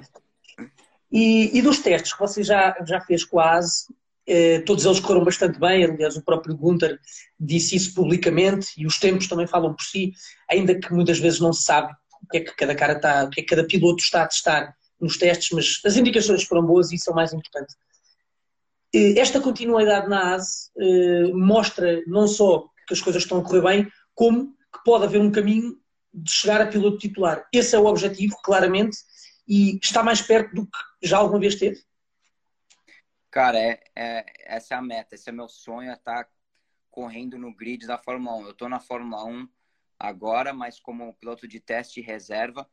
[1.10, 3.86] e, e, dos testes que você já, já fez quase,
[4.26, 7.00] eh, todos eles correram bastante bem, aliás, o próprio Gunter
[7.38, 10.12] disse isso publicamente e os tempos também falam por si,
[10.50, 11.94] ainda que muitas vezes não se sabe
[12.26, 14.28] o que é que cada cara está, o que é que cada piloto está a
[14.28, 17.74] testar nos testes, mas as indicações foram boas e isso é o mais importante.
[18.94, 23.62] Eh, esta continuidade na ASE eh, mostra não só que as coisas estão a correr
[23.62, 25.78] bem, como que pode haver um caminho
[26.12, 27.46] de chegar a piloto titular.
[27.52, 28.96] Esse é o objetivo, claramente,
[29.46, 31.80] e está mais perto do que já alguma vez teve?
[33.30, 34.24] Cara, é, é,
[34.56, 36.26] essa é a meta, esse é meu sonho, é estar
[36.90, 38.44] correndo no grid da Fórmula 1.
[38.46, 39.46] Eu estou na Fórmula 1
[39.98, 42.68] agora, mas como piloto de teste reserva.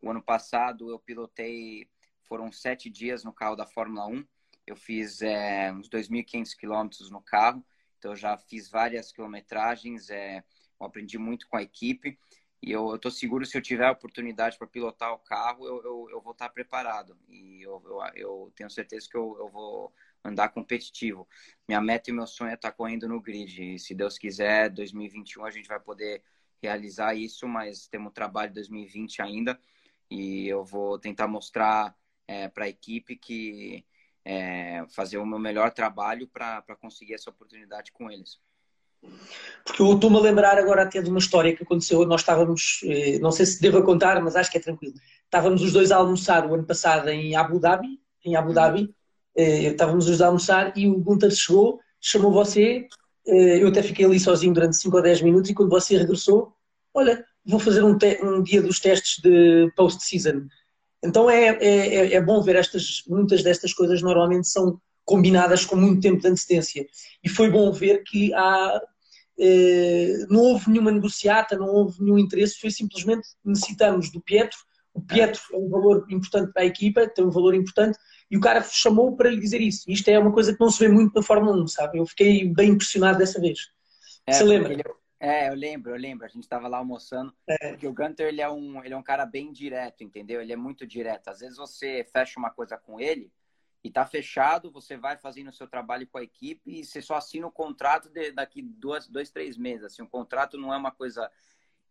[0.00, 1.88] O ano passado eu pilotei,
[2.22, 4.24] foram sete dias no carro da Fórmula 1.
[4.66, 7.64] Eu fiz é, uns 2.500 quilômetros no carro,
[7.98, 10.44] então eu já fiz várias quilometragens, é,
[10.78, 12.18] aprendi muito com a equipe.
[12.60, 16.08] E eu estou seguro se eu tiver a oportunidade para pilotar o carro, eu, eu,
[16.10, 17.16] eu, vou estar preparado.
[17.28, 19.92] E eu, eu, eu tenho certeza que eu, eu vou
[20.24, 21.26] andar competitivo.
[21.68, 23.74] Minha meta e meu sonho é estar correndo no grid.
[23.74, 26.22] E se Deus quiser, 2021 a gente vai poder
[26.62, 29.58] realizar isso, mas temos trabalho 2020 ainda.
[30.10, 31.94] E eu vou tentar mostrar
[32.26, 33.84] é, para a equipe que
[34.24, 38.40] é, fazer o meu melhor trabalho para conseguir essa oportunidade com eles.
[39.64, 42.04] Porque eu estou-me a lembrar agora até de uma história que aconteceu.
[42.06, 44.94] Nós estávamos, eh, não sei se devo contar, mas acho que é tranquilo.
[45.24, 48.00] Estávamos os dois a almoçar o ano passado em Abu Dhabi.
[48.24, 48.94] Em Abu Dhabi.
[49.36, 52.88] Eh, estávamos os dois a almoçar e o Gunter chegou, chamou você.
[53.28, 56.52] Eh, eu até fiquei ali sozinho durante 5 ou 10 minutos e quando você regressou,
[56.94, 60.46] olha, vou fazer um, um dia dos testes de post-season.
[61.04, 66.00] Então é, é, é bom ver estas, muitas destas coisas normalmente são combinadas com muito
[66.00, 66.86] tempo de antecedência.
[67.22, 68.80] E foi bom ver que há,
[69.38, 74.58] eh, não houve nenhuma negociata, não houve nenhum interesse, foi simplesmente necessitamos do Pietro.
[74.92, 77.98] O Pietro é um valor importante para a equipa, tem um valor importante,
[78.30, 79.90] e o cara chamou para lhe dizer isso.
[79.90, 81.98] Isto é uma coisa que não se vê muito na Fórmula 1, sabe?
[81.98, 83.70] Eu fiquei bem impressionado dessa vez.
[84.26, 84.72] É, Você lembra?
[84.72, 84.82] Ele,
[85.18, 86.26] é, eu lembro, eu lembro.
[86.26, 87.32] A gente estava lá almoçando.
[87.48, 87.70] É.
[87.70, 90.40] Porque o Gunter ele é, um, ele é um cara bem direto, entendeu?
[90.40, 91.28] Ele é muito direto.
[91.28, 93.32] Às vezes você fecha uma coisa com ele,
[93.82, 97.14] e tá fechado, você vai fazendo o seu trabalho com a equipe e você só
[97.14, 99.84] assina o contrato de, daqui duas, dois, três meses.
[99.84, 101.30] Assim, o contrato não é uma coisa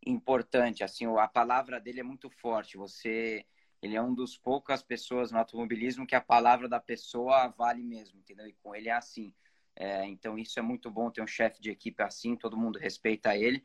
[0.06, 2.78] importante, assim, a palavra dele é muito forte.
[2.78, 3.46] Você,
[3.88, 8.20] ele é um dos poucas pessoas no automobilismo que a palavra da pessoa vale mesmo,
[8.20, 8.46] entendeu?
[8.46, 9.34] E com ele é assim.
[9.76, 13.36] É, então isso é muito bom ter um chefe de equipe assim, todo mundo respeita
[13.36, 13.64] ele.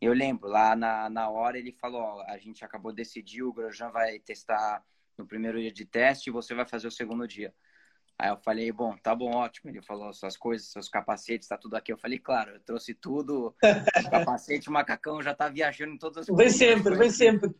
[0.00, 3.52] Eu lembro lá na, na hora ele falou, ó, a gente acabou de decidir, o
[3.52, 4.84] Grosjean vai testar
[5.16, 7.54] no primeiro dia de teste e você vai fazer o segundo dia.
[8.18, 9.70] Aí eu falei, bom, tá bom, ótimo.
[9.70, 11.90] Ele falou, suas coisas, seus capacetes, tá tudo aqui.
[11.90, 13.54] Eu falei, claro, eu trouxe tudo,
[14.10, 16.58] capacete, o macacão já tá viajando em todas as coisas.
[16.58, 17.54] Vem sempre, vem sempre.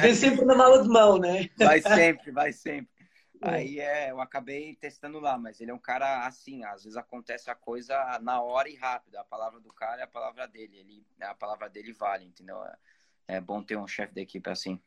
[0.00, 1.48] Vem sempre na mala de mão, né?
[1.56, 2.88] Vai sempre, vai sempre.
[3.40, 3.50] É.
[3.50, 7.48] Aí é, eu acabei testando lá, mas ele é um cara assim, às vezes acontece
[7.48, 9.16] a coisa na hora e rápido.
[9.16, 10.76] A palavra do cara é a palavra dele.
[10.78, 12.60] Ele, a palavra dele vale, entendeu?
[12.64, 14.80] É, é bom ter um chefe da equipe assim.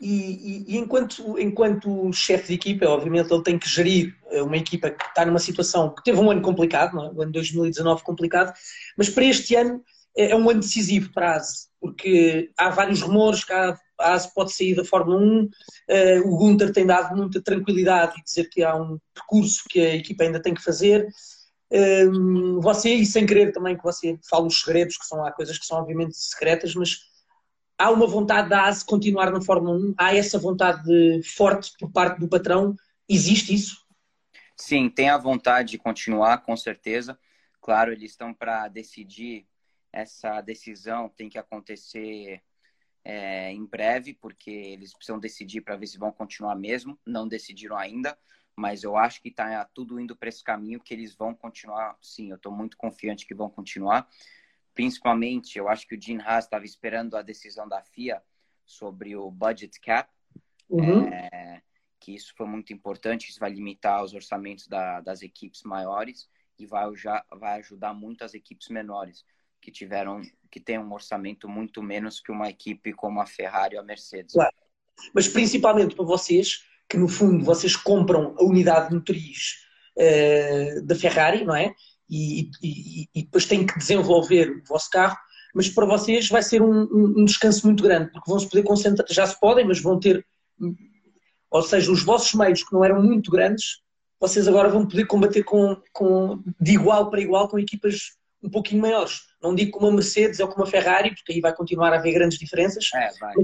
[0.00, 4.90] E, e, e, enquanto, enquanto chefe de equipa, obviamente ele tem que gerir uma equipa
[4.90, 7.10] que está numa situação que teve um ano complicado, é?
[7.10, 8.52] o ano 2019 complicado,
[8.96, 9.82] mas para este ano
[10.16, 14.32] é, é um ano decisivo para a ASE, porque há vários rumores que a ASE
[14.34, 15.50] pode sair da Fórmula 1, uh,
[15.88, 19.94] eh, o Gunter tem dado muita tranquilidade e dizer que há um percurso que a
[19.94, 21.06] equipa ainda tem que fazer.
[21.70, 25.58] Um, você, e sem querer também que você fale os segredos, que são há coisas
[25.58, 26.98] que são obviamente secretas, mas
[27.78, 29.94] há uma vontade da ASE continuar na Fórmula 1?
[29.98, 32.74] Há essa vontade forte por parte do patrão?
[33.08, 33.84] Existe isso?
[34.56, 37.18] Sim, tem a vontade de continuar, com certeza.
[37.60, 39.46] Claro, eles estão para decidir,
[39.96, 42.42] essa decisão tem que acontecer
[43.02, 46.98] é, em breve, porque eles precisam decidir para ver se vão continuar mesmo.
[47.06, 48.16] Não decidiram ainda,
[48.54, 51.96] mas eu acho que está tudo indo para esse caminho que eles vão continuar.
[52.02, 54.06] Sim, eu estou muito confiante que vão continuar.
[54.74, 58.22] Principalmente, eu acho que o Gene Haas estava esperando a decisão da FIA
[58.66, 60.12] sobre o budget cap,
[60.68, 61.08] uhum.
[61.08, 61.62] é,
[61.98, 63.30] que isso foi muito importante.
[63.30, 66.28] Isso vai limitar os orçamentos da, das equipes maiores
[66.58, 69.24] e vai, já, vai ajudar muito as equipes menores
[69.66, 73.82] que tiveram que têm um orçamento muito menos que uma equipe como a Ferrari ou
[73.82, 74.32] a Mercedes.
[74.32, 74.54] Claro.
[75.12, 79.56] Mas principalmente para vocês que no fundo vocês compram a unidade motriz
[79.98, 81.74] uh, da Ferrari, não é?
[82.08, 85.16] E, e, e, depois têm que desenvolver o vosso carro,
[85.52, 89.08] mas para vocês vai ser um, um, descanso muito grande, porque vão se poder concentrar,
[89.10, 90.24] já se podem, mas vão ter,
[91.50, 93.82] ou seja, os vossos meios que não eram muito grandes,
[94.20, 98.82] vocês agora vão poder combater com, com, de igual para igual com equipas um pouquinho
[98.82, 99.22] maiores.
[99.42, 102.12] Não digo como a Mercedes ou como a Ferrari, porque aí vai continuar a haver
[102.12, 103.34] grandes diferenças, é, vai,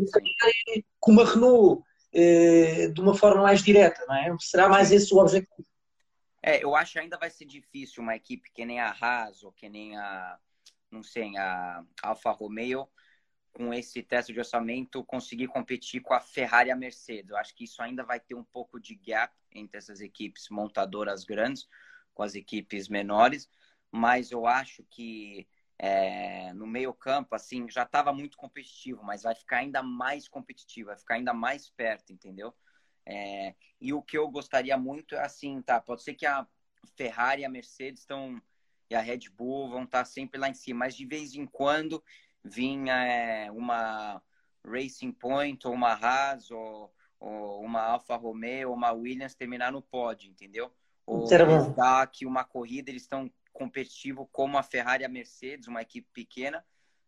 [0.99, 4.37] como a Renault eh, de uma forma mais direta, não é?
[4.41, 5.67] Será mais esse o objetivo?
[6.43, 9.53] É, eu acho que ainda vai ser difícil uma equipe que nem a Haas ou
[9.53, 10.39] que nem a,
[10.91, 12.89] não sei, a Alfa Romeo,
[13.53, 17.31] com esse teste de orçamento, conseguir competir com a Ferrari e a Mercedes.
[17.31, 21.25] Eu acho que isso ainda vai ter um pouco de gap entre essas equipes montadoras
[21.25, 21.69] grandes
[22.15, 23.49] com as equipes menores,
[23.93, 25.47] mas eu acho que
[25.79, 30.89] é, no meio campo, assim, já estava muito competitivo, mas vai ficar ainda mais competitivo,
[30.89, 32.55] vai ficar ainda mais perto, entendeu?
[33.05, 35.81] É, e o que eu gostaria muito é assim, tá?
[35.81, 36.47] Pode ser que a
[36.97, 38.41] Ferrari e a Mercedes estão
[38.89, 41.47] e a Red Bull vão estar tá sempre lá em cima, mas de vez em
[41.47, 42.03] quando
[42.45, 44.23] vinha é, uma
[44.65, 49.83] Racing Point ou uma Haas ou, ou, uma Alfa Romeo ou uma Williams terminar no
[49.83, 50.71] pódio, entendeu?
[51.07, 51.27] Ou
[51.75, 56.09] dar que uma corrida eles estão competitivo como a Ferrari e a Mercedes, uma equipe
[56.13, 56.65] pequena,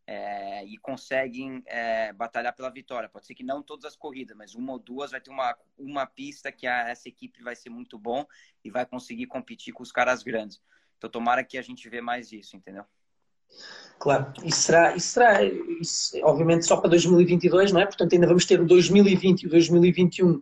[0.07, 3.09] é, e conseguem é, batalhar pela vitória.
[3.09, 6.07] Pode ser que não todas as corridas, mas uma ou duas vai ter uma, uma
[6.07, 8.27] pista que a, essa equipe vai ser muito bom
[8.63, 10.61] e vai conseguir competir com os caras grandes.
[10.99, 12.85] Então, tomara que a gente vê mais isso, entendeu?
[13.99, 17.87] Claro, isso será, isso será isso, obviamente só para 2022, não é?
[17.87, 20.41] Portanto, ainda vamos ter o 2020 e o 2021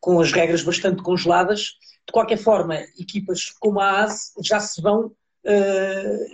[0.00, 1.78] com as regras bastante congeladas.
[2.06, 5.14] De qualquer forma, equipas como a ASE já se vão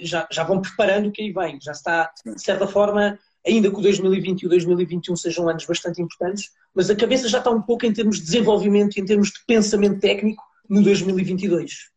[0.01, 1.59] já, já vão preparando o que aí vem.
[1.61, 6.03] Já está, de certa forma, ainda que o 2020 e o 2021 sejam anos bastante
[6.03, 9.29] importantes, mas a cabeça já está um pouco em termos de desenvolvimento e em termos
[9.31, 11.91] de pensamento técnico no 2022.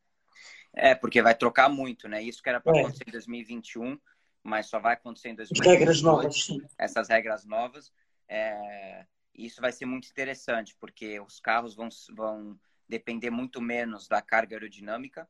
[0.73, 2.21] É, porque vai trocar muito, né?
[2.21, 2.81] Isso que era para é.
[2.81, 3.99] acontecer em 2021,
[4.41, 5.79] mas só vai acontecer em 2022.
[5.79, 6.61] Regras novas, sim.
[6.77, 7.91] Essas regras novas.
[8.27, 9.05] É...
[9.35, 14.55] Isso vai ser muito interessante, porque os carros vão, vão depender muito menos da carga
[14.55, 15.27] aerodinâmica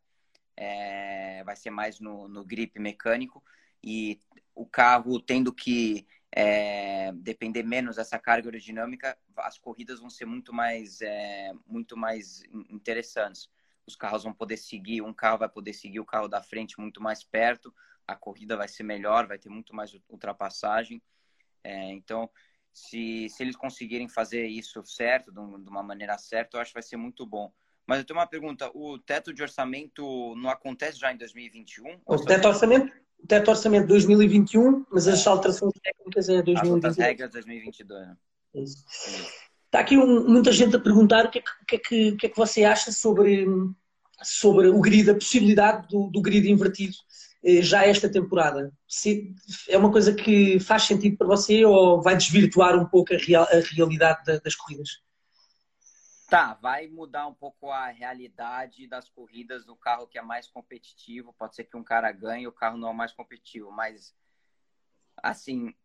[0.55, 3.43] é, vai ser mais no, no grip mecânico
[3.83, 4.19] e
[4.53, 10.53] o carro tendo que é, depender menos dessa carga aerodinâmica, as corridas vão ser muito
[10.53, 13.49] mais, é, muito mais interessantes.
[13.85, 17.01] Os carros vão poder seguir, um carro vai poder seguir o carro da frente muito
[17.01, 17.73] mais perto,
[18.07, 21.01] a corrida vai ser melhor, vai ter muito mais ultrapassagem.
[21.63, 22.29] É, então,
[22.71, 26.83] se, se eles conseguirem fazer isso certo, de uma maneira certa, eu acho que vai
[26.83, 27.51] ser muito bom.
[27.87, 31.99] Mas eu tenho uma pergunta: o teto de orçamento não acontece já em 2021?
[32.05, 36.85] O teto de orçamento, o teto orçamento 2021, mas as alterações técnicas é 2022.
[36.85, 38.07] As regras 2022.
[38.07, 38.17] Né?
[38.55, 38.85] Isso.
[39.65, 42.29] Está aqui um, muita gente a perguntar o que é que, que, é que, é
[42.29, 43.45] que você acha sobre,
[44.21, 46.93] sobre o grid, a possibilidade do, do grid invertido
[47.43, 48.73] eh, já esta temporada.
[48.85, 49.33] Se
[49.69, 53.43] é uma coisa que faz sentido para você ou vai desvirtuar um pouco a, real,
[53.45, 54.89] a realidade das corridas?
[56.31, 61.33] Tá, vai mudar um pouco a realidade das corridas do carro que é mais competitivo.
[61.33, 64.15] Pode ser que um cara ganhe, o carro não é mais competitivo, mas
[65.21, 65.75] assim,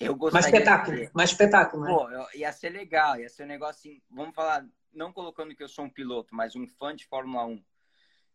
[0.00, 0.40] eu gostaria.
[0.40, 1.10] Mais espetáculo, de...
[1.12, 1.90] mais espetáculo, né?
[1.90, 2.26] Pô, eu...
[2.34, 4.02] ia ser legal, ia ser um negócio assim.
[4.08, 7.62] Vamos falar, não colocando que eu sou um piloto, mas um fã de Fórmula 1.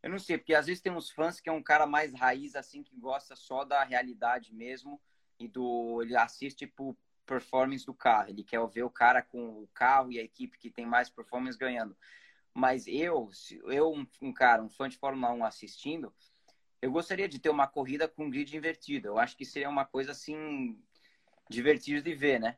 [0.03, 2.55] Eu não sei, porque às vezes tem uns fãs que é um cara mais raiz,
[2.55, 5.01] assim, que gosta só da realidade mesmo
[5.39, 5.99] e do.
[6.03, 6.95] Ele assiste, tipo,
[7.29, 8.29] performance do carro.
[8.29, 11.57] Ele quer ver o cara com o carro e a equipe que tem mais performance
[11.57, 11.95] ganhando.
[12.51, 13.29] Mas eu,
[13.67, 16.11] eu um, um cara, um fã de Fórmula 1 assistindo,
[16.81, 19.09] eu gostaria de ter uma corrida com grid invertido.
[19.09, 20.75] Eu acho que seria uma coisa assim
[21.47, 22.57] divertida de ver, né?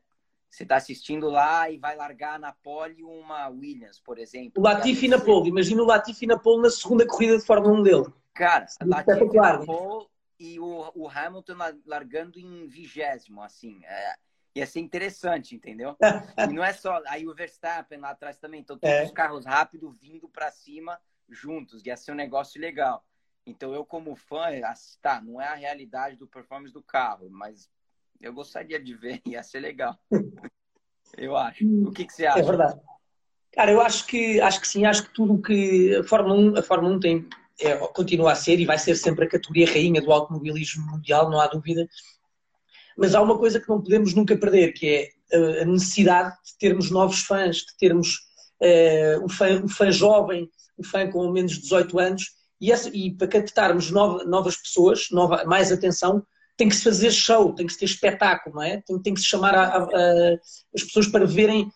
[0.49, 4.53] Você está assistindo lá e vai largar na pole uma Williams, por exemplo.
[4.57, 5.49] O Latifi na pole.
[5.49, 8.13] Imagina o Latifi na pole na segunda corrida de Fórmula 1 dele.
[8.33, 9.61] Cara, espetacular.
[10.39, 11.55] E o, o Hamilton
[11.85, 13.79] largando em vigésimo, assim.
[13.85, 14.15] É,
[14.55, 15.95] ia ser interessante, entendeu?
[16.49, 17.01] e não é só.
[17.07, 18.61] Aí o Verstappen lá atrás também.
[18.61, 19.03] Então, todos é.
[19.03, 21.85] os carros rápidos vindo para cima juntos.
[21.85, 23.05] Ia ser um negócio legal.
[23.45, 24.45] Então, eu, como fã,
[25.01, 27.69] tá, não é a realidade do performance do carro, mas
[28.19, 29.97] eu gostaria de ver, ia ser legal.
[31.17, 31.65] eu acho.
[31.87, 32.39] O que, que você é acha?
[32.39, 32.79] É verdade.
[33.53, 36.63] Cara, eu acho que, acho que sim, acho que tudo que a Fórmula 1, a
[36.63, 40.11] Fórmula 1 tem, é, continua a ser e vai ser sempre a categoria rainha do
[40.11, 41.87] automobilismo mundial, não há dúvida.
[43.01, 46.91] Mas há uma coisa que não podemos nunca perder, que é a necessidade de termos
[46.91, 48.19] novos fãs, de termos
[48.61, 52.23] uh, o, fã, o fã jovem, o fã com menos de 18 anos,
[52.61, 56.23] e, essa, e para captarmos nova, novas pessoas, nova, mais atenção,
[56.55, 58.83] tem que se fazer show, tem que se ter espetáculo, não é?
[58.85, 60.33] Tem, tem que se chamar a, a, a,
[60.75, 61.71] as pessoas para verem,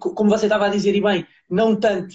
[0.00, 2.14] como você estava a dizer, e bem, não tanto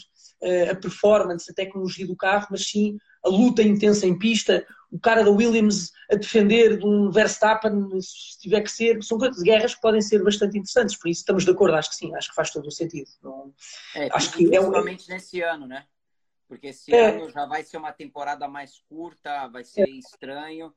[0.71, 5.23] a performance, a tecnologia do carro, mas sim a luta intensa em pista, o cara
[5.23, 9.81] da Williams a defender de um Verstappen, se tiver que ser, são coisas guerras que
[9.81, 12.51] podem ser bastante interessantes, por isso estamos de acordo, acho que sim, acho que faz
[12.51, 13.09] todo o sentido.
[13.21, 13.53] Não,
[13.95, 15.85] é, acho que é é nesse ano, né?
[16.47, 20.73] Porque esse é, ano já vai ser uma temporada mais curta, vai ser é, estranho.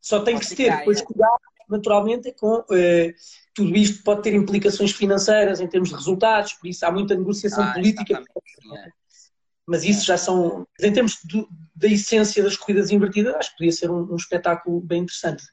[0.00, 1.38] Só tem que se ter depois cuidado,
[1.68, 3.14] naturalmente, com eh,
[3.54, 7.62] tudo isto pode ter implicações financeiras em termos de resultados, por isso há muita negociação
[7.62, 8.24] ah, política.
[9.70, 13.70] Mas isso já são, em termos de, da essência das corridas invertidas, acho que podia
[13.70, 15.44] ser um, um espetáculo bem interessante.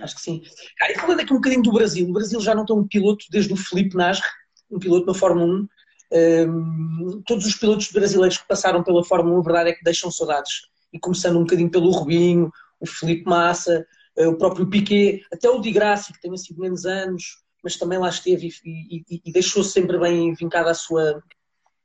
[0.00, 0.42] Acho que sim.
[0.78, 3.26] Cara, e falando aqui um bocadinho do Brasil, o Brasil já não tem um piloto
[3.30, 4.24] desde o Felipe Nasr,
[4.70, 5.50] um piloto na Fórmula 1.
[5.50, 5.68] Um,
[6.12, 10.10] ehm, todos os pilotos brasileiros que passaram pela Fórmula 1, a verdade é que deixam
[10.10, 10.62] saudades.
[10.90, 12.50] E começando um bocadinho pelo Rubinho,
[12.80, 16.86] o Felipe Massa, eh, o próprio Piquet, até o Di Grassi, que tem sido menos
[16.86, 21.22] anos, mas também lá esteve e, e, e deixou sempre bem vincada a sua,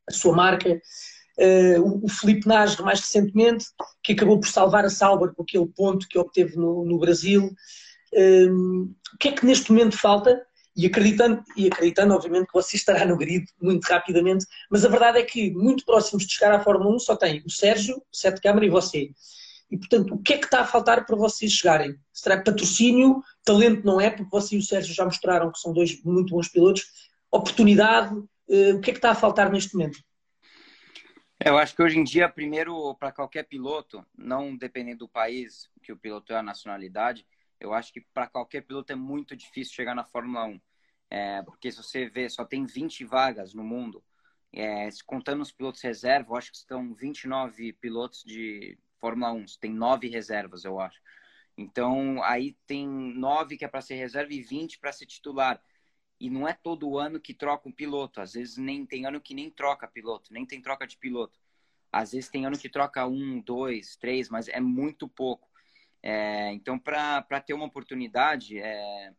[0.08, 0.80] a sua marca.
[1.38, 3.66] Uh, o Felipe Nas, mais recentemente,
[4.04, 7.52] que acabou por salvar a Sauber com aquele ponto que obteve no, no Brasil.
[8.14, 10.42] Uh, o que é que neste momento falta?
[10.76, 15.20] E acreditando, e acreditando, obviamente, que você estará no grid muito rapidamente, mas a verdade
[15.20, 18.42] é que muito próximos de chegar à Fórmula 1 só tem o Sérgio, o Sete
[18.42, 19.12] Câmara e você.
[19.74, 21.96] E, portanto, o que é que está a faltar para vocês chegarem?
[22.12, 23.24] Será patrocínio?
[23.44, 26.48] Talento não é, porque você e o Sérgio já mostraram que são dois muito bons
[26.48, 26.86] pilotos.
[27.32, 28.14] Oportunidade?
[28.48, 29.98] Uh, o que é que está a faltar neste momento?
[31.46, 35.92] Eu acho que hoje em dia, primeiro, para qualquer piloto, não dependendo do país que
[35.92, 37.28] o piloto é a nacionalidade,
[37.60, 40.62] eu acho que para qualquer piloto é muito difícil chegar na Fórmula 1.
[41.10, 44.02] É, porque se você vê, só tem 20 vagas no mundo.
[44.54, 49.46] É, contando os pilotos reserva, eu acho que estão 29 pilotos de Fórmula 1.
[49.60, 51.02] Tem nove reservas, eu acho.
[51.58, 55.62] Então, aí tem nove que é para ser reserva e 20 para ser titular.
[56.24, 58.22] E não é todo ano que troca um piloto.
[58.22, 61.40] Às vezes nem tem ano que nem troca piloto, nem tem troca de piloto.
[61.92, 65.50] Às vezes tem ano que troca um, dois, três, mas é muito pouco.
[66.02, 69.14] É, então, para ter uma oportunidade, é,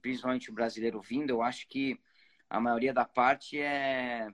[0.00, 1.98] principalmente o brasileiro vindo, eu acho que
[2.48, 4.28] a maioria da parte é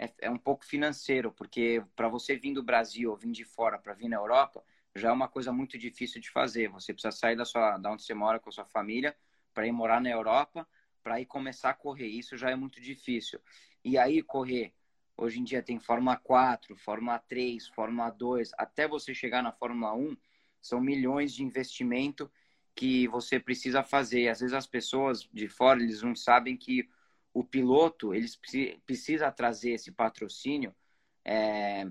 [0.00, 3.78] é, é um pouco financeiro, porque para você vir do Brasil ou vir de fora
[3.78, 4.64] para vir na Europa,
[4.96, 6.68] já é uma coisa muito difícil de fazer.
[6.68, 9.14] Você precisa sair da, sua, da onde você mora com a sua família
[9.52, 10.66] para ir morar na Europa,
[11.02, 12.06] para ir começar a correr.
[12.06, 13.40] Isso já é muito difícil.
[13.84, 14.72] E aí, correr,
[15.16, 19.94] hoje em dia tem Fórmula 4, Fórmula 3, Fórmula 2, até você chegar na Fórmula
[19.94, 20.16] 1,
[20.60, 22.30] são milhões de investimento
[22.74, 24.22] que você precisa fazer.
[24.22, 26.88] E às vezes as pessoas de fora, eles não sabem que
[27.32, 28.38] o piloto eles
[28.84, 30.74] precisa trazer esse patrocínio
[31.24, 31.86] é,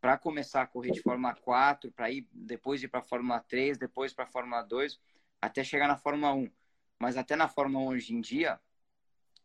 [0.00, 3.78] para começar a correr de Fórmula 4, para ir depois ir para a Fórmula 3,
[3.78, 5.00] depois para a Fórmula 2,
[5.40, 6.50] até chegar na Fórmula 1.
[6.98, 8.60] Mas até na Fórmula 1 hoje em dia,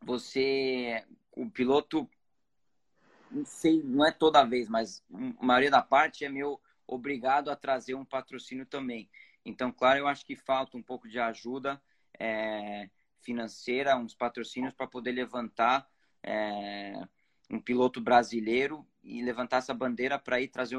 [0.01, 2.09] você o piloto
[3.29, 5.01] não sei, não é toda vez, mas
[5.39, 9.09] a maioria da parte é meio obrigado a trazer um patrocínio também.
[9.45, 11.81] Então, claro, eu acho que falta um pouco de ajuda.
[12.19, 12.89] É,
[13.21, 15.87] financeira, uns patrocínios para poder levantar
[16.23, 16.93] é,
[17.49, 20.77] um piloto brasileiro e levantar essa bandeira para ir trazer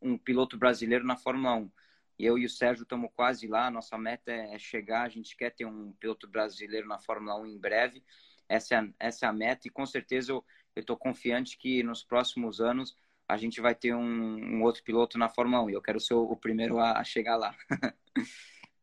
[0.00, 1.70] um piloto brasileiro na Fórmula 1.
[2.18, 5.66] Eu e o Sérgio estamos quase lá, nossa meta é chegar, a gente quer ter
[5.66, 8.02] um piloto brasileiro na Fórmula 1 em breve.
[8.48, 10.44] Essa é a, essa é a meta e com certeza eu
[10.74, 12.96] estou confiante que nos próximos anos
[13.28, 16.14] a gente vai ter um, um, outro piloto na Fórmula 1 e eu quero ser
[16.14, 17.54] o, o primeiro a, a chegar lá.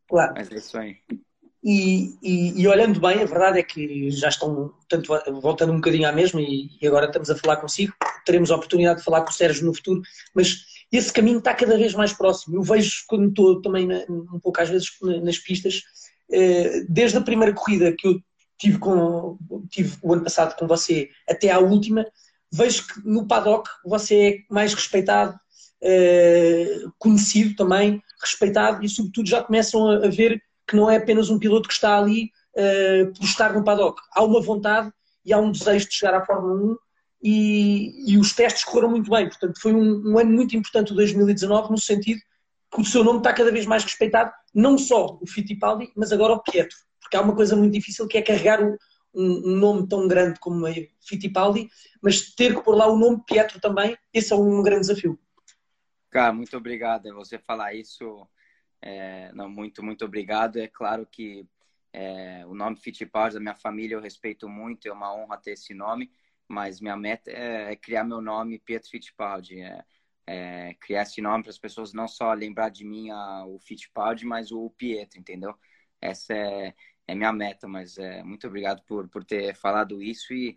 [0.05, 0.33] Claro.
[0.35, 0.97] Mas é isso aí.
[1.63, 5.07] E, e, e, olhando bem, a verdade é que já estão, tanto
[5.41, 7.93] voltando um bocadinho à mesma, e, e, agora estamos a falar consigo,
[8.25, 10.01] teremos a oportunidade de falar com o Sérgio no futuro,
[10.35, 10.65] mas
[10.97, 12.57] esse caminho está cada vez mais próximo.
[12.57, 14.87] Eu vejo quando estou também na, um pouco às vezes
[15.23, 15.81] nas pistas,
[16.31, 18.21] eh, desde a primeira corrida que eu
[18.57, 19.37] tive, com,
[19.69, 22.05] tive o ano passado com você até à última,
[22.51, 25.35] vejo que no paddock você é mais respeitado,
[25.81, 31.39] uh, conhecido também, respeitado e, sobretudo, já começam a, ver que não é apenas um
[31.39, 34.01] piloto que está ali uh, por estar no paddock.
[34.13, 34.91] Há uma vontade
[35.25, 36.77] e há um desejo de chegar à Fórmula 1
[37.23, 39.29] e, e os testes correram muito bem.
[39.29, 42.19] Portanto, foi um, um, ano muito importante o 2019 no sentido
[42.69, 46.33] que o seu nome está cada vez mais respeitado, não só o Fittipaldi, mas agora
[46.33, 46.75] o Pietro.
[46.99, 48.75] Porque há uma coisa muito difícil que é carregar um,
[49.13, 51.69] um nome tão grande como o Fittipaldi,
[52.01, 55.17] mas ter que pôr lá o nome Pietro também, esse é um grande desafio.
[56.09, 57.13] Cara, muito obrigado.
[57.13, 58.27] Você falar isso,
[58.81, 60.57] é, não, muito, muito obrigado.
[60.57, 61.47] É claro que
[61.93, 65.73] é, o nome Fittipaldi da minha família eu respeito muito, é uma honra ter esse
[65.73, 66.11] nome,
[66.47, 69.61] mas minha meta é, é criar meu nome Pietro Fittipaldi.
[69.61, 69.83] É,
[70.25, 74.25] é, criar esse nome para as pessoas não só lembrar de mim a, o Fittipaldi,
[74.25, 75.55] mas o Pietro, entendeu?
[76.01, 76.73] Essa é,
[77.07, 80.53] é minha meta, mas é, muito obrigado por, por ter falado isso e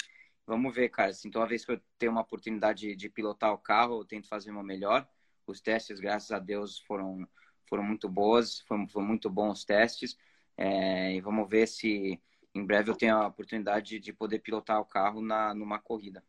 [0.47, 1.11] vamos ver, cara.
[1.11, 4.28] Assim, toda vez que eu tenho uma oportunidade de, de pilotar o carro, eu tento
[4.28, 5.07] fazer o meu melhor.
[5.47, 7.26] Os testes, graças a Deus, foram,
[7.68, 10.16] foram muito boas, foram, foram muito bons testes.
[10.57, 12.20] É, e vamos ver se
[12.57, 16.22] em breve eu tenho a oportunidade de poder pilotar o carro na, numa corrida.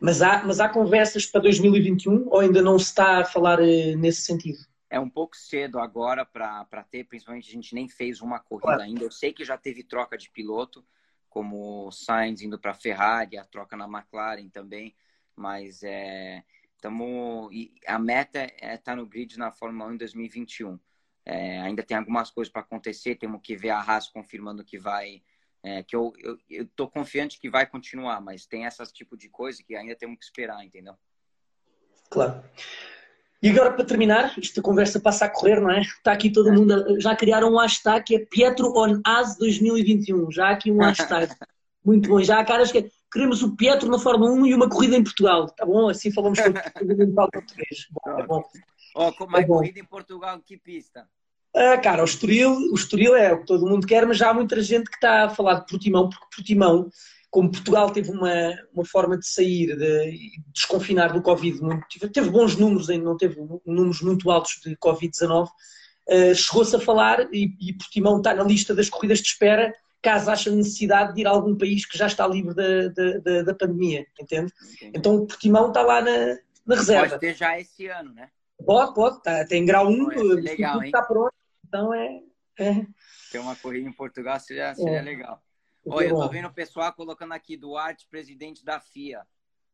[0.00, 3.96] Mas há, mas há conversas para 2021 ou ainda não se está a falar eh,
[3.96, 4.58] nesse sentido?
[4.88, 8.82] É um pouco cedo agora para ter, principalmente a gente nem fez uma corrida claro.
[8.82, 9.04] ainda.
[9.04, 10.84] Eu sei que já teve troca de piloto,
[11.28, 14.94] como o Sainz indo para a Ferrari, a troca na McLaren também,
[15.36, 16.42] mas é,
[16.80, 17.50] tamo,
[17.86, 20.78] a meta é estar tá no grid na Fórmula 1 em 2021.
[21.28, 25.22] É, ainda tem algumas coisas para acontecer, temos que ver a Haas confirmando que vai
[25.62, 26.12] é, que eu,
[26.74, 30.24] tô confiante que vai continuar, mas tem esse tipo de coisa que ainda temos que
[30.24, 30.94] esperar, entendeu?
[32.08, 32.42] Claro.
[33.42, 35.80] E agora, para terminar, esta conversa passa a correr, não é?
[35.80, 36.98] Está aqui todo mundo.
[37.00, 40.30] Já criaram um hashtag que é Pietro on As 2021.
[40.30, 41.32] Já há aqui um hashtag.
[41.84, 42.20] Muito bom.
[42.20, 45.46] Já há caras que queremos o Pietro na Fórmula 1 e uma corrida em Portugal.
[45.50, 45.88] Tá bom?
[45.88, 47.86] Assim falamos sobre o português.
[47.90, 48.44] Bom, tá bom.
[48.96, 51.08] Oh, mais tá corrida em Portugal, que pista?
[51.58, 54.34] Ah, cara, o Estoril, o Estoril é o que todo mundo quer, mas já há
[54.34, 56.88] muita gente que está a falar de Portimão, porque Portimão,
[57.32, 62.54] como Portugal teve uma, uma forma de sair, de desconfinar do Covid, muito, teve bons
[62.54, 65.50] números, ainda não teve números muito altos de Covid-19, uh,
[66.08, 70.30] ah, chegou-se a falar e, e, Portimão está na lista das corridas de espera caso
[70.30, 73.54] ache necessidade de ir a algum país que já está livre da, da, da, da
[73.54, 74.52] pandemia, entende?
[74.76, 74.92] Entendi.
[74.94, 77.08] Então Portimão está lá na, na reserva.
[77.08, 78.28] Pode ter já esse ano, né?
[78.64, 81.32] Pode, pode, tá, tem grau 1, um, legal, está pronto,
[81.68, 82.22] então é,
[82.58, 82.86] é.
[83.30, 85.02] Ter uma corrida em Portugal seria, seria é.
[85.02, 85.42] legal.
[85.86, 89.22] Olha, eu tô vendo o pessoal colocando aqui Duarte, presidente da FIA.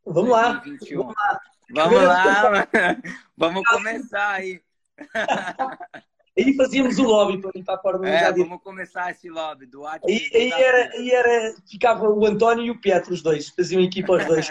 [0.05, 1.07] Vamos 2021.
[1.07, 1.41] lá.
[1.71, 2.43] Vamos lá.
[2.43, 2.69] Vamos lá.
[3.37, 4.61] Vamos começar aí.
[6.37, 9.67] Aí fazíamos o lobby para ir para Fórmula É, vamos começar esse lobby.
[9.67, 10.11] Duarte.
[10.11, 13.51] Aí, aí, era, aí era, ficava o António e o Pietro, os dois.
[13.51, 14.49] Faziam equipa os dois.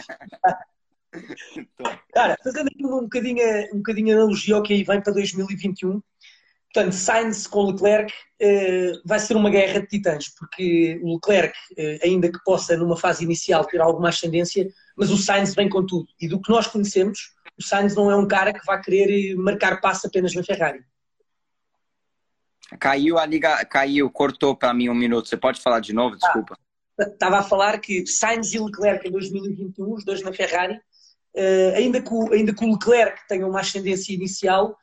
[2.14, 6.02] Cara, fazendo aqui um bocadinho, um bocadinho analogia ao que aí vem para 2021,
[6.74, 12.00] Portanto, Sainz com Leclerc uh, vai ser uma guerra de titãs, porque o Leclerc, uh,
[12.04, 14.68] ainda que possa numa fase inicial ter alguma ascendência,
[14.98, 16.08] mas o Sainz vem com tudo.
[16.20, 19.80] E do que nós conhecemos, o Sainz não é um cara que vai querer marcar
[19.82, 20.84] passo apenas na Ferrari.
[22.80, 25.30] Caiu a liga, caiu, cortou para mim um minuto.
[25.30, 26.16] Você pode falar de novo?
[26.16, 26.58] Desculpa.
[27.00, 32.02] Estava a falar que Sainz e Leclerc em 2021, os dois na Ferrari, uh, ainda,
[32.02, 34.76] que o, ainda que o Leclerc tenha uma ascendência inicial,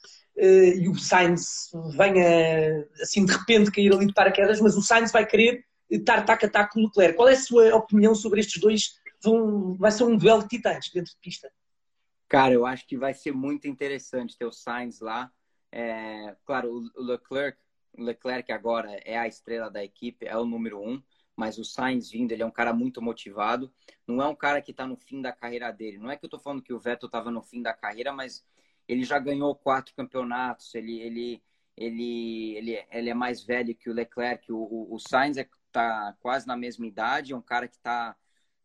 [0.43, 5.27] e o Sainz venha assim de repente cair ali de paraquedas, mas o Sainz vai
[5.27, 7.17] querer estar tac a tac com o Leclerc.
[7.17, 8.99] Qual é a sua opinião sobre estes dois?
[9.23, 11.53] Vão, vai ser um duelo de titãs dentro de pista.
[12.27, 15.31] Cara, eu acho que vai ser muito interessante ter o Sainz lá.
[15.71, 17.59] É, claro, o Leclerc,
[17.99, 21.03] Leclerc agora é a estrela da equipe, é o número um,
[21.37, 23.71] mas o Sainz vindo, ele é um cara muito motivado.
[24.07, 25.99] Não é um cara que está no fim da carreira dele.
[25.99, 28.45] Não é que eu estou falando que o Vettel estava no fim da carreira, mas
[28.91, 31.43] ele já ganhou quatro campeonatos, ele, ele,
[31.77, 36.21] ele, ele, ele é mais velho que o Leclerc, o, o, o Sainz está é,
[36.21, 38.17] quase na mesma idade, é um cara que está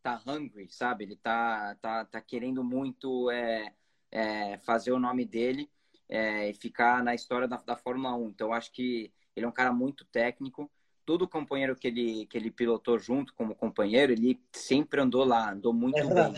[0.02, 1.04] tá hungry, sabe?
[1.04, 3.72] Ele tá, tá, tá querendo muito é,
[4.12, 5.70] é, fazer o nome dele
[6.10, 8.30] é, e ficar na história da, da Fórmula 1.
[8.30, 10.72] Então, eu acho que ele é um cara muito técnico.
[11.06, 15.72] Todo companheiro que ele, que ele pilotou junto como companheiro, ele sempre andou lá, andou
[15.72, 16.34] muito é bem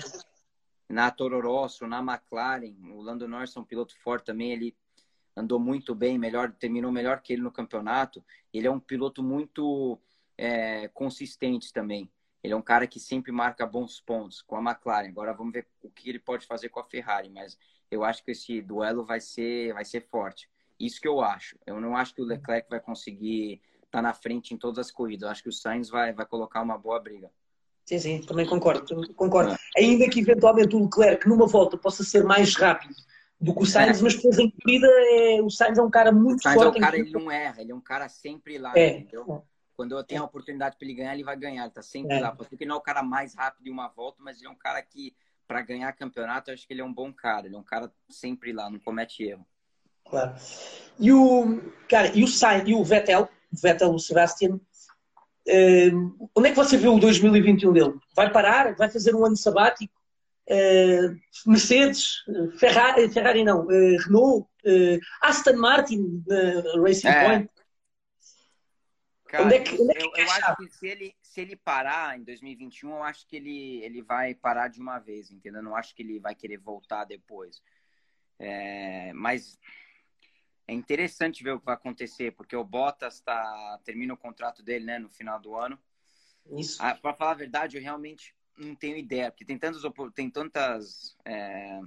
[0.90, 2.76] na Toro Rosso, na McLaren.
[2.92, 4.76] O Lando Norris é um piloto forte também, ele
[5.36, 8.24] andou muito bem, melhor, terminou melhor que ele no campeonato.
[8.54, 10.00] Ele é um piloto muito
[10.38, 12.10] é, consistente também.
[12.44, 15.10] Ele é um cara que sempre marca bons pontos com a McLaren.
[15.10, 17.58] Agora vamos ver o que ele pode fazer com a Ferrari, mas
[17.92, 20.50] eu acho que esse duelo vai ser, vai ser forte.
[20.80, 21.58] Isso que eu acho.
[21.66, 24.92] Eu não acho que o Leclerc vai conseguir estar tá na frente em todas as
[24.92, 25.24] corridas.
[25.24, 27.32] Eu acho que o Sainz vai, vai colocar uma boa briga.
[27.88, 29.14] Sim, sim, também concordo.
[29.14, 29.56] concordo.
[29.78, 32.94] Ainda que eventualmente o Leclerc numa volta possa ser mais rápido
[33.40, 34.04] do que o Sainz, é.
[34.04, 36.76] mas depois em corrida é, o Sainz é um cara muito o Sainz forte.
[36.76, 38.98] É um cara, ele não erra, ele é um cara sempre lá, é.
[38.98, 39.42] entendeu?
[39.74, 42.20] Quando eu tenho a oportunidade para ele ganhar, ele vai ganhar, ele tá sempre é.
[42.20, 42.32] lá.
[42.34, 44.56] Porque ele não é o cara mais rápido de uma volta, mas ele é um
[44.56, 45.16] cara que,
[45.48, 47.90] para ganhar campeonato, eu acho que ele é um bom cara, ele é um cara
[48.10, 49.48] sempre lá, não comete erro.
[50.10, 50.36] Claro.
[51.00, 54.60] E o, cara, e o Sainz, e o Vettel, o Vettel, o Sebastian,
[55.48, 57.94] uh, onde é que você vê o 2021 dele?
[58.16, 58.76] Vai parar?
[58.76, 59.94] Vai fazer um ano sabático?
[60.50, 62.24] Uh, Mercedes,
[62.58, 64.48] Ferrari, Ferrari não, uh, Renault,
[65.22, 66.24] Aston Martin,
[66.82, 67.26] Racing é.
[67.26, 67.50] Point.
[69.28, 71.56] Cara, onde é que, onde é que eu, eu acho que se ele, se ele
[71.58, 75.60] parar em 2021, eu acho que ele, ele vai parar de uma vez, entendeu?
[75.60, 77.62] Eu não acho que ele vai querer voltar depois.
[78.40, 79.58] É, mas
[80.68, 84.84] é interessante ver o que vai acontecer, porque o Bottas tá, termina o contrato dele
[84.84, 85.80] né, no final do ano.
[86.52, 86.78] Isso.
[86.84, 89.82] Ah, Para falar a verdade, eu realmente não tenho ideia, porque tem tantas,
[90.14, 91.80] tem tantas é,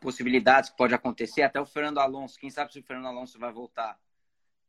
[0.00, 1.42] possibilidades que pode acontecer.
[1.42, 4.00] Até o Fernando Alonso, quem sabe se o Fernando Alonso vai voltar.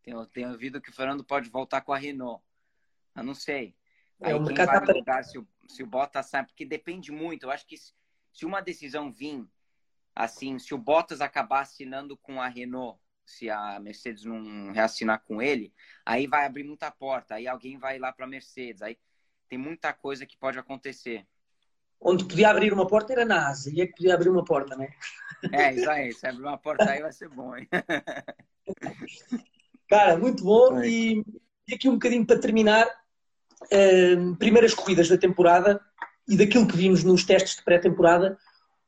[0.03, 2.43] Tenho, tenho ouvido que o Fernando pode voltar com a Renault.
[3.15, 3.75] Eu não sei.
[4.19, 7.43] É, Aí é, quem vai lugar se o, se o Bottas sai, porque depende muito.
[7.43, 7.93] Eu acho que se,
[8.31, 9.43] se uma decisão vir,
[10.15, 15.41] assim, se o Bottas acabar assinando com a Renault, se a Mercedes não reassinar com
[15.41, 15.73] ele,
[16.05, 17.35] aí vai abrir muita porta.
[17.35, 18.81] Aí alguém vai lá para a Mercedes.
[18.81, 18.97] Aí
[19.47, 21.25] tem muita coisa que pode acontecer.
[22.01, 24.75] Onde podia abrir uma porta era na Asa, e é que podia abrir uma porta,
[24.75, 24.87] né?
[25.51, 26.13] É, isso aí.
[26.13, 27.67] Se abrir uma porta aí vai ser bom, hein?
[29.89, 30.81] Cara, muito bom.
[30.81, 31.25] E,
[31.67, 35.81] e, aqui um bocadinho para terminar, uh, primeiras corridas da temporada
[36.27, 38.37] e daquilo que vimos nos testes de pré-temporada,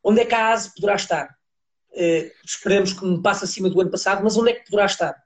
[0.03, 1.37] onde é que a ASE poderá estar?
[1.91, 5.21] Uh, esperemos que um passo acima do ano passado, mas onde é que poderá estar?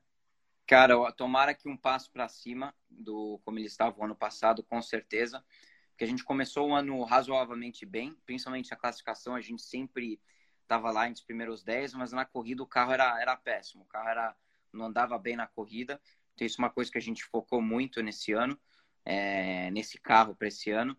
[0.67, 4.81] Cara, tomara que um passo para cima do como ele estava o ano passado, com
[4.81, 5.43] certeza.
[5.89, 10.19] Porque a gente começou o ano razoavelmente bem, principalmente a classificação, a gente sempre
[10.63, 13.87] estava lá entre os primeiros 10, mas na corrida o carro era, era péssimo, o
[13.87, 14.35] carro era,
[14.73, 16.01] não andava bem na corrida.
[16.33, 18.59] Então, isso é uma coisa que a gente focou muito nesse ano,
[19.05, 20.97] é, nesse carro para esse ano.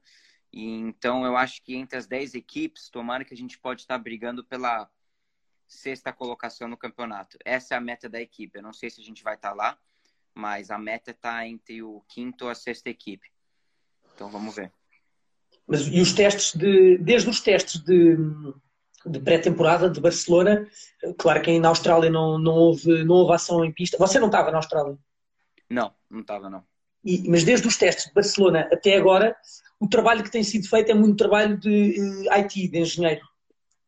[0.57, 3.99] E, então, eu acho que entre as 10 equipes, tomara que a gente pode estar
[3.99, 4.89] brigando pela
[5.69, 7.37] sexta colocação no campeonato.
[7.45, 8.59] Essa é a meta da equipe.
[8.59, 9.77] Eu não sei se a gente vai estar lá,
[10.35, 13.31] mas a meta está entre o quinto e a sexta equipe.
[14.15, 14.73] Então vamos ver.
[15.67, 18.17] Mas e os testes de, desde os testes de,
[19.05, 20.67] de pré-temporada de Barcelona,
[21.19, 23.99] claro que na Austrália não, não, houve, não houve ação em pista.
[23.99, 24.97] Você não estava na Austrália?
[25.69, 26.65] Não, não estava não.
[27.07, 29.37] E, mas desde os testes de Barcelona até agora,
[29.79, 33.25] o trabalho que tem sido feito é muito trabalho de eh, IT, de engenheiro.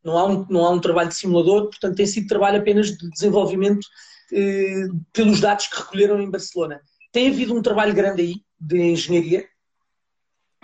[0.01, 3.09] Não há, um, não há um trabalho de simulador, portanto tem sido trabalho apenas de
[3.09, 3.85] desenvolvimento
[4.31, 6.81] eh, pelos dados que recolheram em Barcelona.
[7.11, 9.49] Tem havido um trabalho grande aí de engenharia?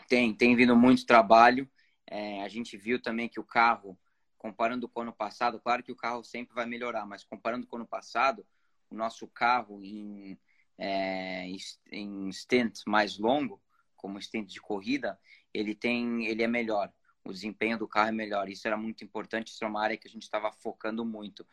[0.08, 1.70] Tem, tem havido muito trabalho.
[2.10, 3.98] É, a gente viu também que o carro,
[4.38, 7.76] comparando com o ano passado, claro que o carro sempre vai melhorar, mas comparando com
[7.76, 8.46] o ano passado,
[8.90, 10.38] o nosso carro em,
[10.78, 11.48] é,
[11.92, 13.62] em stint mais longo,
[13.96, 15.20] como stint de corrida,
[15.54, 16.92] ele tem, ele é melhor.
[17.24, 18.50] O desempenho do carro é melhor.
[18.50, 19.48] Isso era muito importante.
[19.48, 21.46] Isso é uma área que a gente estava focando muito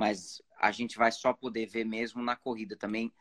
[0.00, 3.12] mas a gente vai só poder ver mesmo na corrida também.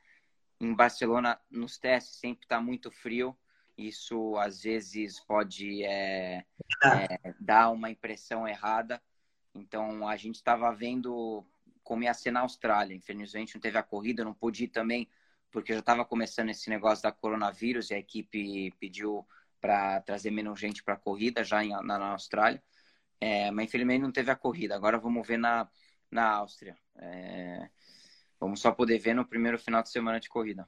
[0.61, 3.37] Em Barcelona, nos testes, sempre está muito frio.
[3.77, 6.45] Isso às vezes pode é,
[6.85, 9.01] é, dar uma impressão errada.
[9.53, 11.45] Então a gente estava vendo
[11.83, 12.95] como ia ser na Austrália.
[12.95, 15.05] Infelizmente não teve a corrida, não pude ir também,
[15.51, 19.27] porque já estava começando esse negócio da coronavírus e a equipe pediu
[19.59, 22.61] para trazer menos gente para a corrida já em, na, na Austrália.
[23.19, 24.75] É, mas infelizmente não teve a corrida.
[24.75, 25.67] Agora vamos ver na,
[26.09, 26.77] na Áustria.
[26.97, 27.69] É...
[28.39, 30.67] Vamos só poder ver no primeiro final de semana de corrida.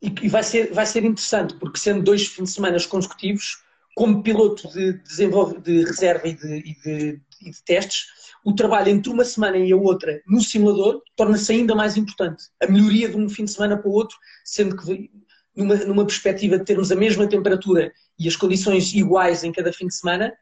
[0.00, 3.64] E, vai, ser, vai ser interessante, porque sendo dois fins de semana consecutivos,
[3.96, 8.06] como piloto de, desenvolve, de reserva e de, e, de, e de, testes,
[8.44, 12.44] o trabalho entre uma semana e a outra no simulador torna-se ainda mais importante.
[12.62, 15.10] A melhoria de um fim de semana para o outro, sendo que
[15.54, 19.86] numa, numa perspectiva de termos a mesma temperatura e as condições iguais em cada fim
[19.86, 20.32] de semana,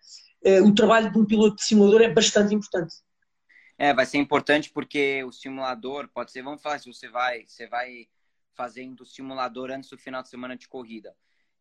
[0.42, 2.94] eh, o trabalho de um piloto de simulador é bastante importante.
[3.78, 7.66] É, vai ser importante porque o simulador pode ser, vamos falar se você vai, você
[7.66, 8.06] vai
[8.54, 11.14] fazendo o simulador antes do final de semana de corrida.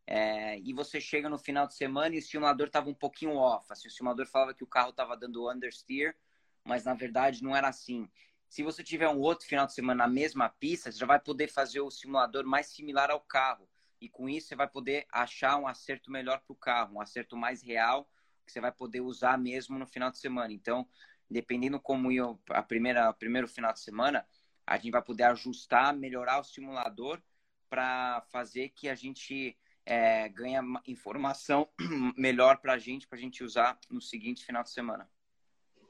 [0.06, 3.66] É, e você chega no final de semana e o simulador estava um pouquinho off.
[3.70, 6.16] Assim, o simulador falava que o carro estava dando understeer,
[6.64, 8.08] mas na verdade não era assim.
[8.48, 11.48] Se você tiver um outro final de semana na mesma pista, você já vai poder
[11.48, 13.68] fazer o simulador mais similar ao carro.
[14.00, 17.36] E com isso você vai poder achar um acerto melhor para o carro, um acerto
[17.36, 18.10] mais real,
[18.44, 20.52] que você vai poder usar mesmo no final de semana.
[20.52, 20.86] Então,
[21.30, 22.10] dependendo como
[22.50, 24.26] a primeira o primeiro final de semana,
[24.66, 27.22] a gente vai poder ajustar, melhorar o simulador
[27.70, 31.68] para fazer que a gente é, ganhe informação
[32.16, 35.08] melhor para a gente, para a gente usar no seguinte final de semana.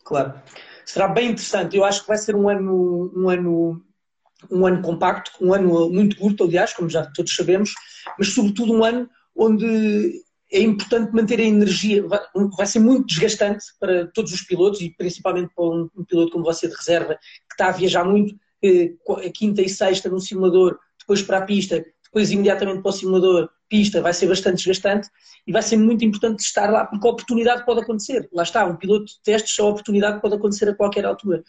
[0.04, 0.40] Claro.
[0.84, 1.76] Será bem interessante.
[1.76, 3.84] Eu acho que vai ser um ano, um ano,
[4.50, 7.72] um ano compacto, um ano muito curto, aliás, como já todos sabemos,
[8.18, 10.20] mas sobretudo um ano onde
[10.50, 12.04] é importante manter a energia.
[12.06, 16.44] Vai, ser muito desgastante para todos os pilotos e principalmente para um, um piloto como
[16.44, 18.92] você de reserva, que está a viajar muito, eh,
[19.34, 24.02] quinta e sexta no simulador, depois para a pista, depois imediatamente para o simulador, pista,
[24.02, 25.08] vai ser bastante desgastante
[25.46, 28.28] e vai ser muito importante estar lá, porque a oportunidade pode acontecer.
[28.30, 31.42] Lá está, um piloto de testes, a oportunidade pode acontecer a qualquer altura.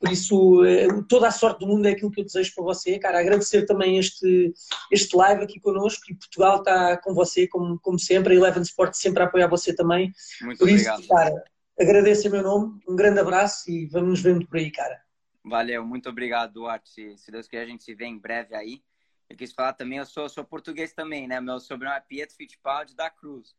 [0.00, 2.98] Por isso, eh, toda a sorte do mundo é aquilo que eu desejo para você,
[2.98, 3.20] cara.
[3.20, 4.52] Agradecer também este,
[4.90, 8.34] este live aqui connosco e Portugal está com você, como, como sempre.
[8.34, 10.10] A Eleven Sport sempre a apoiar você também.
[10.40, 11.00] Muito por obrigado.
[11.00, 11.44] isso, cara,
[11.78, 14.98] agradeço em meu nome, um grande abraço e vamos nos vendo por aí, cara.
[15.44, 16.90] Valeu, muito obrigado, Duarte.
[16.90, 18.82] Se, se Deus quiser, a gente se vê em breve aí.
[19.30, 21.40] Eu quis falar também, eu sou, sou português também, né?
[21.40, 23.54] Meu sobrenome é Pietro Fittipaldi da Cruz.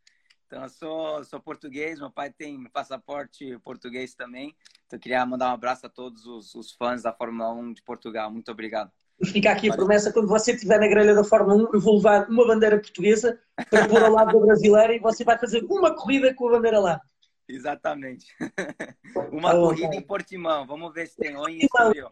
[0.45, 4.53] Então, eu sou, sou português, meu pai tem passaporte português também.
[4.85, 7.81] Então, eu queria mandar um abraço a todos os, os fãs da Fórmula 1 de
[7.83, 8.29] Portugal.
[8.29, 8.91] Muito obrigado.
[9.23, 12.27] Fica aqui a promessa, quando você estiver na grelha da Fórmula 1, eu vou levar
[12.27, 16.33] uma bandeira portuguesa para pôr ao lado da brasileira e você vai fazer uma corrida
[16.33, 17.01] com a bandeira lá.
[17.47, 18.25] Exatamente.
[19.31, 19.95] uma bom, corrida cara.
[19.95, 20.67] em Portimão.
[20.67, 21.59] Vamos ver se tem ou em.
[21.59, 22.09] Estoril.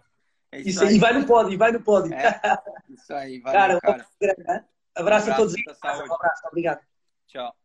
[0.51, 2.13] É Isso aí, vai no pódio, vai no pódio.
[2.13, 2.39] É,
[2.89, 4.03] isso aí, cara, valeu, cara.
[4.03, 4.65] um grande, né?
[4.95, 5.53] abraço a Um todos.
[5.53, 6.09] abraço, muita saúde.
[6.09, 6.81] Um abraço, obrigado.
[7.27, 7.58] Tchau.